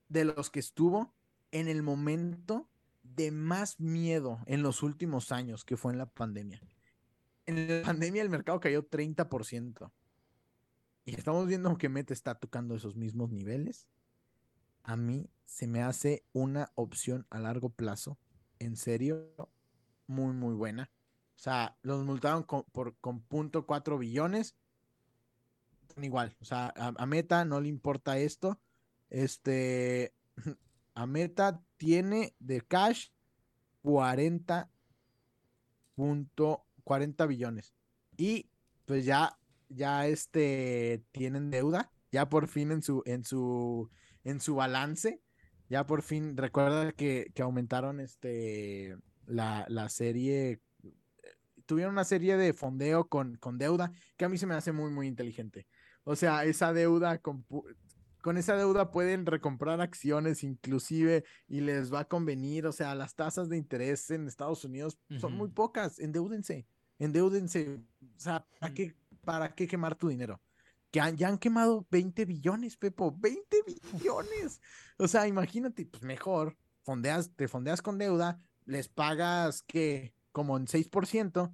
de 0.10 0.26
los 0.26 0.50
que 0.50 0.60
estuvo 0.60 1.14
en 1.52 1.68
el 1.68 1.84
momento 1.84 2.70
de 3.04 3.32
más 3.32 3.80
miedo 3.80 4.40
en 4.46 4.64
los 4.64 4.82
últimos 4.82 5.32
años, 5.32 5.66
que 5.66 5.78
fue 5.78 5.92
en 5.92 5.98
la 5.98 6.06
pandemia. 6.08 6.62
En 7.46 7.68
la 7.68 7.86
pandemia 7.86 8.22
el 8.22 8.30
mercado 8.30 8.60
cayó 8.60 8.88
30%. 8.88 9.92
Y 11.06 11.16
estamos 11.16 11.48
viendo 11.48 11.78
que 11.78 11.90
Meta 11.90 12.14
está 12.14 12.36
tocando 12.36 12.76
esos 12.76 12.96
mismos 12.96 13.30
niveles 13.30 13.88
a 14.84 14.98
mí 14.98 15.30
se 15.46 15.68
me 15.68 15.82
hace 15.82 16.26
una 16.34 16.72
opción 16.76 17.26
a 17.30 17.40
largo 17.40 17.70
plazo, 17.70 18.18
en 18.64 18.76
serio, 18.76 19.32
muy, 20.08 20.34
muy 20.34 20.56
buena. 20.56 20.92
O 21.36 21.40
sea, 21.40 21.78
los 21.82 22.04
multaron 22.04 22.44
con, 22.44 22.64
por, 22.72 22.96
con 22.98 23.24
cuatro 23.66 23.98
billones. 23.98 24.56
Igual, 26.02 26.36
o 26.42 26.46
sea, 26.46 26.74
a, 26.76 26.94
a 26.96 27.06
Meta 27.06 27.46
no 27.46 27.62
le 27.62 27.68
importa 27.68 28.18
esto. 28.18 28.60
Este, 29.10 30.14
a 30.96 31.06
Meta 31.06 31.62
tiene 31.78 32.36
de 32.40 32.62
cash 32.62 33.10
40 33.82 34.70
punto 35.96 36.66
40 36.84 37.26
billones. 37.26 37.74
Y 38.18 38.50
pues 38.86 39.06
ya, 39.06 39.38
ya 39.70 40.08
este, 40.08 41.04
tienen 41.12 41.50
deuda, 41.50 41.92
ya 42.12 42.30
por 42.30 42.48
fin 42.48 42.72
en 42.72 42.82
su, 42.82 43.04
en 43.06 43.24
su, 43.24 43.90
en 44.24 44.40
su 44.40 44.56
balance. 44.56 45.22
Ya 45.74 45.88
por 45.88 46.04
fin, 46.04 46.38
recuerda 46.38 46.92
que, 46.92 47.32
que 47.34 47.42
aumentaron 47.42 48.00
este 48.00 48.96
la, 49.26 49.66
la 49.70 49.90
serie. 49.90 50.62
Tuvieron 51.66 51.94
una 51.94 52.04
serie 52.04 52.38
de 52.38 52.54
fondeo 52.54 53.08
con, 53.10 53.38
con 53.38 53.58
deuda 53.58 53.92
que 54.16 54.26
a 54.26 54.30
mí 54.30 54.38
se 54.38 54.46
me 54.46 54.54
hace 54.54 54.72
muy, 54.72 54.92
muy 54.92 55.08
inteligente. 55.08 55.66
O 56.04 56.16
sea, 56.16 56.46
esa 56.46 56.74
deuda 56.74 57.18
con, 57.18 57.44
con 58.22 58.38
esa 58.38 58.56
deuda 58.56 58.92
pueden 58.92 59.26
recomprar 59.26 59.82
acciones 59.82 60.44
inclusive 60.44 61.24
y 61.48 61.62
les 61.62 61.92
va 61.92 62.02
a 62.02 62.08
convenir. 62.08 62.68
O 62.68 62.72
sea, 62.72 62.94
las 62.94 63.16
tasas 63.16 63.50
de 63.50 63.58
interés 63.58 64.12
en 64.12 64.28
Estados 64.28 64.64
Unidos 64.66 65.00
son 65.20 65.34
muy 65.34 65.50
pocas. 65.50 65.98
Endeúdense, 65.98 66.68
endeúdense. 67.00 67.80
O 68.16 68.20
sea, 68.20 68.46
¿para 68.60 68.76
qué, 68.76 68.96
para 69.26 69.56
qué 69.56 69.68
quemar 69.68 69.96
tu 69.96 70.10
dinero? 70.10 70.40
Que 70.94 71.02
han- 71.02 71.18
ya 71.18 71.28
han 71.28 71.40
quemado 71.40 71.88
20 71.90 72.24
billones, 72.24 72.78
Pepo, 72.78 73.12
20 73.18 73.58
billones. 73.66 74.62
O 74.98 75.08
sea, 75.08 75.28
imagínate, 75.28 75.88
pues 75.88 76.04
mejor, 76.04 76.56
fondeas, 76.84 77.32
te 77.36 77.48
fondeas 77.48 77.82
con 77.82 77.98
deuda, 77.98 78.40
les 78.66 78.90
pagas 78.90 79.64
que 79.64 80.14
como 80.32 80.56
en 80.56 80.68
6%, 80.68 81.52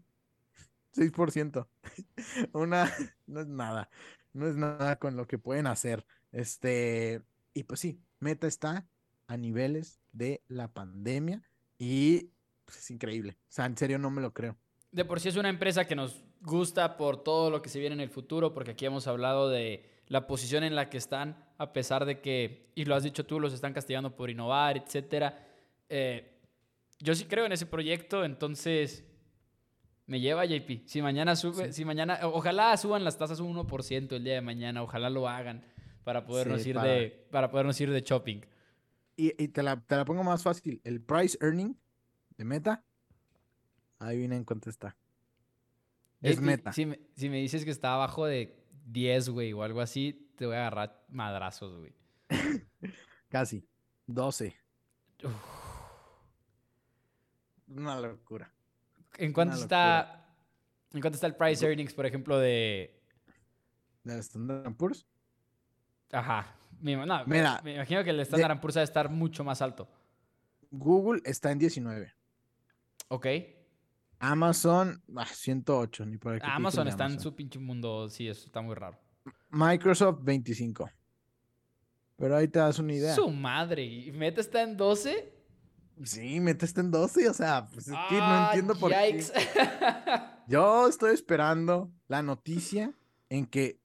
6%. 0.91 1.69
Una, 2.53 2.91
no 3.27 3.39
es 3.39 3.47
nada, 3.47 3.89
no 4.33 4.45
es 4.45 4.57
nada 4.57 4.99
con 4.99 5.15
lo 5.15 5.25
que 5.25 5.37
pueden 5.37 5.67
hacer. 5.67 6.05
Este, 6.33 7.21
y 7.53 7.63
pues 7.63 7.79
sí, 7.79 8.01
Meta 8.19 8.45
está 8.45 8.89
a 9.27 9.37
niveles 9.37 10.01
de 10.11 10.43
la 10.49 10.73
pandemia 10.73 11.49
y 11.77 12.29
pues, 12.65 12.79
es 12.79 12.91
increíble. 12.91 13.37
O 13.43 13.51
sea, 13.53 13.67
en 13.67 13.77
serio 13.77 13.99
no 13.99 14.09
me 14.11 14.21
lo 14.21 14.33
creo. 14.33 14.57
De 14.91 15.05
por 15.05 15.21
sí 15.21 15.29
es 15.29 15.37
una 15.37 15.49
empresa 15.49 15.87
que 15.87 15.95
nos 15.95 16.25
gusta 16.41 16.97
por 16.97 17.23
todo 17.23 17.49
lo 17.49 17.61
que 17.61 17.69
se 17.69 17.79
viene 17.79 17.93
en 17.95 18.01
el 18.01 18.09
futuro, 18.09 18.53
porque 18.53 18.71
aquí 18.71 18.85
hemos 18.85 19.07
hablado 19.07 19.49
de 19.49 19.85
la 20.07 20.25
posición 20.27 20.63
en 20.63 20.75
la 20.75 20.89
que 20.89 20.97
están, 20.97 21.37
a 21.57 21.71
pesar 21.73 22.05
de 22.05 22.19
que, 22.21 22.71
y 22.75 22.85
lo 22.85 22.95
has 22.95 23.03
dicho 23.03 23.25
tú, 23.25 23.39
los 23.39 23.53
están 23.53 23.73
castigando 23.73 24.15
por 24.15 24.29
innovar, 24.29 24.77
etcétera. 24.77 25.47
Eh, 25.89 26.37
yo 26.99 27.13
sí 27.15 27.25
creo 27.25 27.45
en 27.45 27.51
ese 27.51 27.65
proyecto, 27.65 28.23
entonces 28.25 29.03
me 30.07 30.19
lleva 30.19 30.45
JP. 30.45 30.87
Si 30.87 31.01
mañana 31.01 31.35
sube, 31.35 31.67
Sí. 31.67 31.73
si 31.73 31.85
mañana, 31.85 32.19
ojalá 32.23 32.75
suban 32.77 33.03
las 33.03 33.17
tasas 33.17 33.39
un 33.39 33.49
1% 33.55 34.15
el 34.15 34.23
día 34.23 34.33
de 34.35 34.41
mañana, 34.41 34.81
ojalá 34.81 35.09
lo 35.09 35.27
hagan 35.29 35.63
para 36.03 36.25
podernos 36.25 36.63
Sí, 36.63 36.69
ir 36.69 36.75
para- 36.77 36.89
de 36.91 37.27
para 37.29 37.51
podernos 37.51 37.79
ir 37.79 37.91
de 37.91 38.01
shopping. 38.01 38.41
Y, 39.15 39.43
y 39.43 39.49
te, 39.49 39.61
la, 39.61 39.79
te 39.79 39.95
la 39.95 40.05
pongo 40.05 40.23
más 40.23 40.41
fácil. 40.41 40.81
El 40.83 41.01
price 41.01 41.37
earning 41.41 41.75
de 42.37 42.45
Meta, 42.45 42.83
adivina 43.99 44.35
en 44.35 44.45
cuánto 44.45 44.69
está. 44.69 44.95
Es 46.21 46.37
JP, 46.37 46.41
Meta. 46.41 46.73
Si 46.73 46.85
me, 46.85 46.99
si 47.15 47.29
me 47.29 47.37
dices 47.37 47.65
que 47.65 47.71
está 47.71 47.93
abajo 47.93 48.25
de 48.25 48.63
10, 48.85 49.29
güey, 49.29 49.53
o 49.53 49.63
algo 49.63 49.81
así, 49.81 50.31
te 50.35 50.45
voy 50.45 50.55
a 50.55 50.59
agarrar 50.67 51.05
madrazos, 51.09 51.77
güey. 51.77 51.93
Casi. 53.29 53.67
12. 54.07 54.55
Uf. 55.23 55.33
Una 57.67 57.99
locura. 57.99 58.51
¿En 59.17 59.33
cuánto 59.33 59.55
Una 59.55 59.61
está 59.63 60.25
en 60.93 61.01
cuánto 61.01 61.15
está 61.15 61.27
el 61.27 61.35
price 61.35 61.65
earnings, 61.65 61.93
por 61.93 62.05
ejemplo, 62.05 62.39
de 62.39 62.99
¿De 64.03 64.19
Standard 64.19 64.75
Poor's? 64.75 65.05
ajá, 66.11 66.55
no, 66.81 67.25
Mira, 67.27 67.61
me 67.63 67.75
imagino 67.75 68.03
que 68.03 68.09
el 68.09 68.19
Standard 68.21 68.59
Poor's 68.59 68.75
debe 68.75 68.85
estar 68.85 69.09
mucho 69.09 69.43
más 69.43 69.61
alto. 69.61 69.87
Google 70.71 71.21
está 71.25 71.51
en 71.51 71.59
19. 71.59 72.13
Ok. 73.09 73.27
Amazon, 74.19 75.01
ah, 75.15 75.25
108. 75.25 76.05
Ni 76.05 76.17
por 76.17 76.35
aquí 76.35 76.45
Amazon 76.49 76.87
está 76.87 77.05
en 77.05 77.19
su 77.19 77.35
pinche 77.35 77.57
mundo, 77.59 78.09
sí, 78.09 78.27
eso 78.27 78.45
está 78.45 78.61
muy 78.61 78.75
raro. 78.75 78.97
Microsoft, 79.49 80.19
25. 80.21 80.89
Pero 82.17 82.35
ahí 82.35 82.47
te 82.47 82.59
das 82.59 82.79
una 82.79 82.93
idea. 82.93 83.15
Su 83.15 83.29
madre, 83.31 83.83
¿y 83.85 84.11
Meta 84.11 84.41
está 84.41 84.61
en 84.61 84.75
12? 84.75 85.33
Sí, 86.03 86.39
metiste 86.39 86.81
en 86.81 86.91
12. 86.91 87.29
O 87.29 87.33
sea, 87.33 87.67
pues 87.67 87.87
es 87.87 87.93
que 88.09 88.15
no 88.15 88.23
Ah, 88.23 88.47
entiendo 88.51 88.75
por 88.75 88.91
yikes. 88.91 89.31
qué. 89.31 89.39
Yo 90.47 90.87
estoy 90.87 91.13
esperando 91.13 91.91
la 92.07 92.21
noticia 92.21 92.93
en 93.29 93.45
que, 93.45 93.79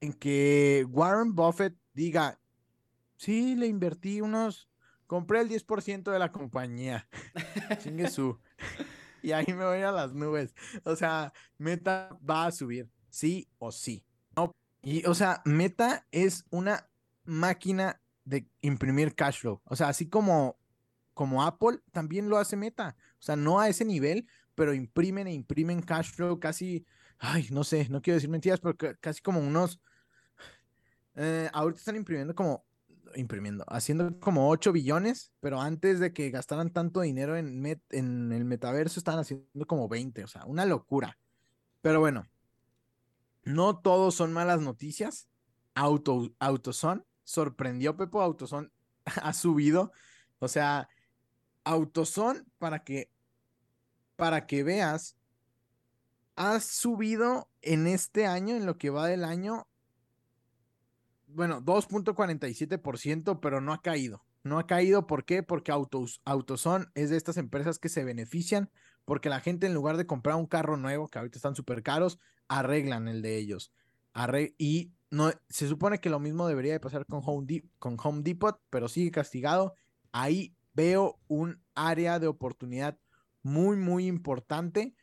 en 0.00 0.12
que 0.12 0.86
Warren 0.88 1.34
Buffett 1.34 1.76
diga, 1.92 2.38
sí, 3.16 3.54
le 3.56 3.66
invertí 3.66 4.20
unos, 4.20 4.68
compré 5.06 5.40
el 5.40 5.48
10% 5.48 6.10
de 6.10 6.18
la 6.18 6.32
compañía. 6.32 7.08
Chingue 7.82 8.08
su. 8.08 8.38
Y 9.22 9.32
ahí 9.32 9.46
me 9.48 9.64
voy 9.64 9.80
a 9.82 9.92
las 9.92 10.12
nubes. 10.14 10.54
O 10.84 10.96
sea, 10.96 11.32
Meta 11.56 12.18
va 12.28 12.46
a 12.46 12.52
subir, 12.52 12.90
sí 13.10 13.48
o 13.58 13.72
sí. 13.72 14.04
No. 14.36 14.52
Y, 14.82 15.04
o 15.06 15.14
sea, 15.14 15.42
Meta 15.44 16.06
es 16.10 16.44
una 16.50 16.88
máquina 17.24 18.00
de 18.24 18.48
imprimir 18.60 19.14
cash 19.14 19.40
flow. 19.40 19.60
O 19.64 19.76
sea, 19.76 19.88
así 19.88 20.08
como, 20.08 20.58
como 21.14 21.42
Apple 21.42 21.80
también 21.92 22.28
lo 22.28 22.38
hace 22.38 22.56
Meta. 22.56 22.96
O 23.14 23.22
sea, 23.22 23.36
no 23.36 23.58
a 23.60 23.68
ese 23.68 23.84
nivel, 23.84 24.28
pero 24.54 24.74
imprimen 24.74 25.26
e 25.26 25.32
imprimen 25.32 25.82
cash 25.82 26.10
flow 26.12 26.38
casi, 26.38 26.86
ay, 27.18 27.48
no 27.50 27.64
sé, 27.64 27.88
no 27.88 28.02
quiero 28.02 28.16
decir 28.16 28.30
mentiras, 28.30 28.60
pero 28.60 28.76
ca- 28.76 28.94
casi 28.96 29.20
como 29.20 29.40
unos, 29.40 29.80
eh, 31.14 31.48
ahorita 31.52 31.78
están 31.78 31.96
imprimiendo 31.96 32.34
como 32.34 32.64
imprimiendo, 33.14 33.64
haciendo 33.68 34.18
como 34.20 34.48
8 34.48 34.72
billones, 34.72 35.32
pero 35.40 35.60
antes 35.60 36.00
de 36.00 36.12
que 36.12 36.30
gastaran 36.30 36.70
tanto 36.70 37.00
dinero 37.00 37.36
en, 37.36 37.64
en 37.90 38.32
el 38.32 38.44
metaverso, 38.44 39.00
estaban 39.00 39.20
haciendo 39.20 39.66
como 39.66 39.88
20, 39.88 40.24
o 40.24 40.28
sea, 40.28 40.44
una 40.44 40.66
locura. 40.66 41.18
Pero 41.80 42.00
bueno, 42.00 42.26
no 43.44 43.78
todos 43.78 44.14
son 44.14 44.32
malas 44.32 44.60
noticias. 44.60 45.28
Auto, 45.74 46.34
Autoson 46.38 47.06
sorprendió 47.24 47.96
Pepo, 47.96 48.20
Autoson 48.20 48.72
ha 49.22 49.32
subido, 49.32 49.92
o 50.38 50.48
sea, 50.48 50.88
Autoson 51.64 52.46
para 52.58 52.82
que 52.82 53.10
para 54.16 54.46
que 54.46 54.64
veas 54.64 55.16
ha 56.34 56.58
subido 56.58 57.48
en 57.62 57.86
este 57.86 58.26
año, 58.26 58.56
en 58.56 58.66
lo 58.66 58.78
que 58.78 58.90
va 58.90 59.06
del 59.06 59.24
año, 59.24 59.67
bueno, 61.28 61.62
2.47%, 61.62 63.40
pero 63.40 63.60
no 63.60 63.72
ha 63.72 63.82
caído. 63.82 64.24
No 64.44 64.58
ha 64.58 64.66
caído, 64.66 65.06
¿por 65.06 65.24
qué? 65.24 65.42
Porque 65.42 65.72
Autos, 65.72 66.20
Autoson 66.24 66.90
es 66.94 67.10
de 67.10 67.16
estas 67.16 67.36
empresas 67.36 67.78
que 67.78 67.88
se 67.88 68.04
benefician 68.04 68.70
porque 69.08 69.30
la 69.30 69.40
gente 69.40 69.66
en 69.66 69.72
lugar 69.72 69.96
de 69.96 70.06
comprar 70.06 70.36
un 70.36 70.44
carro 70.44 70.76
nuevo, 70.76 71.08
que 71.08 71.18
ahorita 71.18 71.38
están 71.38 71.54
súper 71.54 71.82
caros, 71.82 72.18
arreglan 72.46 73.08
el 73.08 73.22
de 73.22 73.38
ellos. 73.38 73.72
y 74.58 74.92
no, 75.10 75.32
se 75.48 75.66
supone 75.66 75.98
que 75.98 76.10
lo 76.10 76.20
mismo 76.20 76.46
debería 76.46 76.74
de 76.74 76.80
pasar 76.80 77.06
con 77.06 77.22
Home, 77.24 77.64
con 77.78 77.96
Home 78.02 78.20
Depot, 78.22 78.60
pero 78.68 78.86
sigue 78.86 79.10
castigado. 79.10 79.74
Ahí 80.12 80.54
veo 80.74 81.18
un 81.26 81.62
área 81.74 82.18
de 82.18 82.26
oportunidad 82.26 82.98
muy, 83.42 83.78
muy 83.78 84.06
importante. 84.06 84.94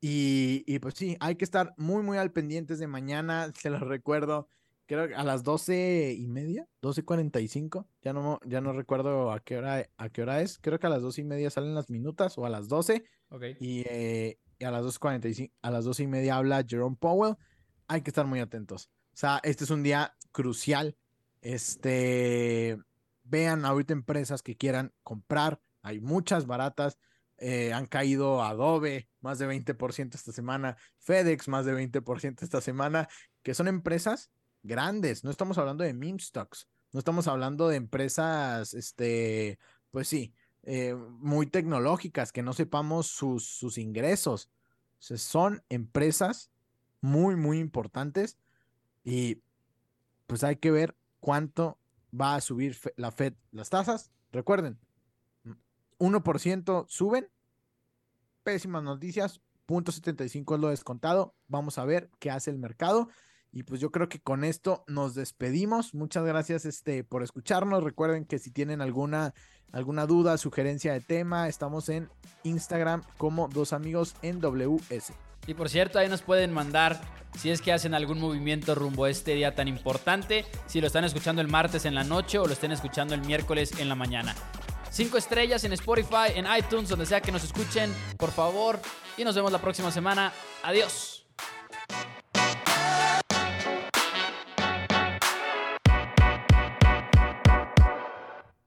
Y, 0.00 0.62
y, 0.64 0.78
pues 0.78 0.94
sí, 0.94 1.16
hay 1.18 1.34
que 1.34 1.44
estar 1.44 1.74
muy, 1.76 2.04
muy 2.04 2.16
al 2.16 2.30
pendientes 2.30 2.78
de 2.78 2.86
mañana, 2.86 3.52
se 3.58 3.70
los 3.70 3.80
recuerdo 3.80 4.46
creo 4.88 5.06
que 5.06 5.14
a 5.14 5.22
las 5.22 5.44
doce 5.44 6.14
y 6.18 6.26
media, 6.26 6.66
12.45, 6.82 7.86
ya 8.02 8.12
no, 8.14 8.40
ya 8.44 8.60
no 8.62 8.72
recuerdo 8.72 9.30
a 9.30 9.40
qué, 9.40 9.58
hora, 9.58 9.86
a 9.98 10.08
qué 10.08 10.22
hora 10.22 10.40
es, 10.40 10.58
creo 10.58 10.80
que 10.80 10.86
a 10.86 10.90
las 10.90 11.02
doce 11.02 11.20
y 11.20 11.24
media 11.24 11.50
salen 11.50 11.74
las 11.74 11.90
minutas 11.90 12.38
o 12.38 12.46
a 12.46 12.48
las 12.48 12.68
12 12.68 13.04
y, 13.60 13.82
eh, 13.86 14.38
y, 14.58 14.64
a 14.64 14.70
las 14.70 14.84
12.45, 14.84 15.52
a 15.60 15.70
las 15.70 15.84
doce 15.84 16.04
y 16.04 16.06
media 16.06 16.36
habla 16.36 16.64
Jerome 16.66 16.96
Powell, 16.98 17.36
hay 17.86 18.00
que 18.00 18.10
estar 18.10 18.26
muy 18.26 18.40
atentos. 18.40 18.90
O 19.12 19.16
sea, 19.16 19.40
este 19.44 19.64
es 19.64 19.70
un 19.70 19.82
día 19.82 20.16
crucial. 20.32 20.96
Este, 21.42 22.78
vean 23.24 23.66
ahorita 23.66 23.92
empresas 23.92 24.42
que 24.42 24.56
quieran 24.56 24.94
comprar, 25.02 25.60
hay 25.82 26.00
muchas 26.00 26.46
baratas. 26.46 26.98
Eh, 27.36 27.72
han 27.72 27.86
caído 27.86 28.42
Adobe 28.42 29.08
más 29.20 29.38
de 29.38 29.46
20% 29.46 30.14
esta 30.14 30.32
semana, 30.32 30.76
FedEx 30.98 31.46
más 31.46 31.66
de 31.66 31.74
20% 31.74 32.42
esta 32.42 32.60
semana, 32.60 33.08
que 33.42 33.54
son 33.54 33.68
empresas 33.68 34.32
grandes, 34.68 35.24
no 35.24 35.30
estamos 35.30 35.58
hablando 35.58 35.82
de 35.82 35.94
meme 35.94 36.20
stocks, 36.20 36.68
no 36.92 37.00
estamos 37.00 37.26
hablando 37.26 37.66
de 37.68 37.76
empresas, 37.76 38.74
este, 38.74 39.58
pues 39.90 40.06
sí, 40.06 40.32
eh, 40.62 40.94
muy 40.94 41.46
tecnológicas, 41.46 42.30
que 42.30 42.42
no 42.42 42.52
sepamos 42.52 43.08
sus, 43.08 43.44
sus 43.44 43.78
ingresos. 43.78 44.50
son 44.98 45.64
empresas 45.68 46.50
muy, 47.00 47.36
muy 47.36 47.58
importantes 47.58 48.38
y 49.02 49.42
pues 50.26 50.44
hay 50.44 50.56
que 50.56 50.70
ver 50.70 50.96
cuánto 51.20 51.78
va 52.18 52.34
a 52.34 52.40
subir 52.40 52.76
la 52.96 53.10
Fed 53.10 53.34
las 53.50 53.70
tasas. 53.70 54.12
Recuerden, 54.30 54.78
1% 55.98 56.86
suben, 56.88 57.28
pésimas 58.42 58.82
noticias, 58.82 59.40
0.75 59.66 60.54
es 60.54 60.60
lo 60.60 60.68
descontado. 60.68 61.34
Vamos 61.46 61.78
a 61.78 61.84
ver 61.84 62.10
qué 62.18 62.30
hace 62.30 62.50
el 62.50 62.58
mercado. 62.58 63.08
Y 63.58 63.64
pues 63.64 63.80
yo 63.80 63.90
creo 63.90 64.08
que 64.08 64.20
con 64.20 64.44
esto 64.44 64.84
nos 64.86 65.16
despedimos. 65.16 65.92
Muchas 65.92 66.24
gracias 66.24 66.64
este, 66.64 67.02
por 67.02 67.24
escucharnos. 67.24 67.82
Recuerden 67.82 68.24
que 68.24 68.38
si 68.38 68.52
tienen 68.52 68.80
alguna, 68.80 69.34
alguna 69.72 70.06
duda, 70.06 70.38
sugerencia 70.38 70.92
de 70.92 71.00
tema, 71.00 71.48
estamos 71.48 71.88
en 71.88 72.08
Instagram 72.44 73.02
como 73.16 73.48
dos 73.48 73.72
amigos 73.72 74.14
en 74.22 74.40
WS. 74.40 75.12
Y 75.48 75.54
por 75.54 75.70
cierto, 75.70 75.98
ahí 75.98 76.08
nos 76.08 76.22
pueden 76.22 76.52
mandar 76.52 77.00
si 77.36 77.50
es 77.50 77.60
que 77.60 77.72
hacen 77.72 77.94
algún 77.94 78.20
movimiento 78.20 78.76
rumbo 78.76 79.06
a 79.06 79.10
este 79.10 79.34
día 79.34 79.56
tan 79.56 79.66
importante, 79.66 80.44
si 80.68 80.80
lo 80.80 80.86
están 80.86 81.02
escuchando 81.02 81.42
el 81.42 81.48
martes 81.48 81.84
en 81.84 81.96
la 81.96 82.04
noche 82.04 82.38
o 82.38 82.46
lo 82.46 82.52
estén 82.52 82.70
escuchando 82.70 83.16
el 83.16 83.22
miércoles 83.22 83.72
en 83.80 83.88
la 83.88 83.96
mañana. 83.96 84.36
Cinco 84.92 85.18
estrellas 85.18 85.64
en 85.64 85.72
Spotify, 85.72 86.30
en 86.36 86.46
iTunes, 86.56 86.90
donde 86.90 87.06
sea 87.06 87.20
que 87.20 87.32
nos 87.32 87.42
escuchen, 87.42 87.92
por 88.18 88.30
favor. 88.30 88.78
Y 89.16 89.24
nos 89.24 89.34
vemos 89.34 89.50
la 89.50 89.60
próxima 89.60 89.90
semana. 89.90 90.32
Adiós. 90.62 91.17